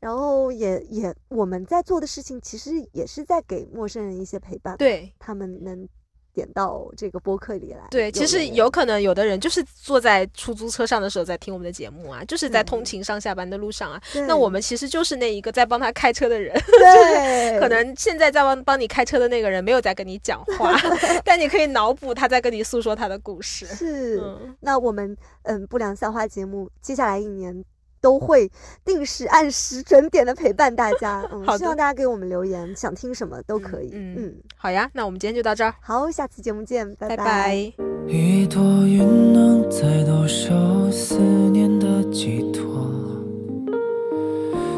[0.00, 5.86] 然后也也我们在做的事情，其实也是在给陌生人一些陪伴，对他们能。
[6.34, 14.00] 点到这个播客里来，对，其实有可能有的人就是坐在出租车上的时候在听我们的节目啊，就是在通勤上下班的路上啊。
[14.26, 20.74] 那我们其实就是那一个在帮他开车的人，对， 可能现在在帮帮你开车的那个人没有在跟你讲话，
[21.24, 23.66] 但你可以脑补他在跟你诉说他的故事。
[23.66, 24.22] 是，
[24.60, 27.64] 那我们嗯不良校花节目接下来一年。
[28.00, 28.50] 都会
[28.84, 31.28] 定时、按时、准点的陪伴大家。
[31.32, 33.90] 嗯，希望大家给我们留言，想听什么都可以。
[33.92, 35.74] 嗯，嗯好呀，那我们今天就到这儿。
[35.80, 37.72] 好，下次节目见，拜拜。
[38.06, 42.64] 一朵云能载多少思念的寄托，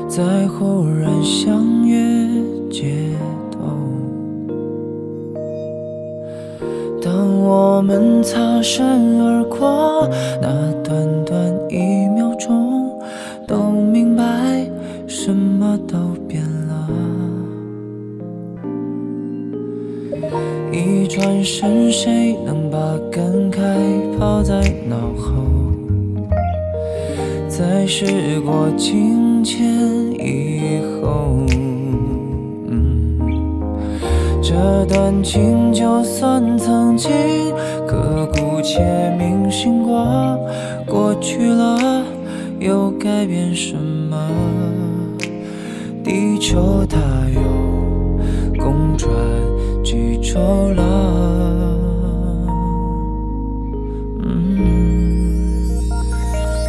[0.09, 1.97] 在忽然相约
[2.71, 3.15] 街
[3.51, 3.59] 头。
[7.01, 10.09] 当我们擦身而过，
[10.41, 12.82] 那短短一秒钟。
[13.47, 14.23] 都明白，
[15.07, 16.89] 什么都变了。
[20.73, 22.79] 一转身，谁能把
[23.11, 23.61] 感慨
[24.19, 24.55] 抛在
[24.89, 25.43] 脑后？
[27.49, 29.63] 在时过境迁
[30.19, 31.47] 以后，
[34.43, 37.11] 这段情就算曾经
[37.87, 40.39] 刻骨且铭心过，
[40.87, 42.03] 过去了。
[42.63, 44.17] 又改变什么？
[46.05, 46.97] 地球它
[47.35, 47.41] 又
[48.57, 49.11] 公转
[49.83, 50.39] 几周
[50.77, 50.83] 了？
[54.23, 55.81] 嗯，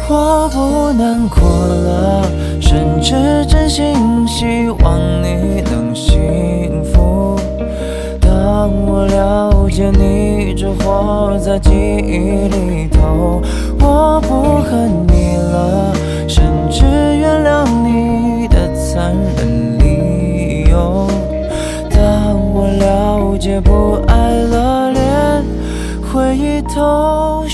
[0.08, 2.26] 我不难过了，
[2.60, 3.14] 甚至
[3.46, 3.94] 真心
[4.26, 7.38] 希望你能幸福。
[8.64, 13.42] 当我了解你只活在记忆里头，
[13.78, 15.92] 我不恨你了，
[16.26, 21.06] 甚至原谅你的残忍理由。
[21.90, 25.44] 当我了解不爱了，连
[26.10, 27.44] 回忆都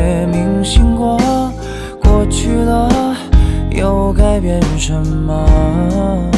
[0.00, 1.18] 骨且铭心过，
[2.02, 2.88] 过去了
[3.70, 6.29] 又改变什么？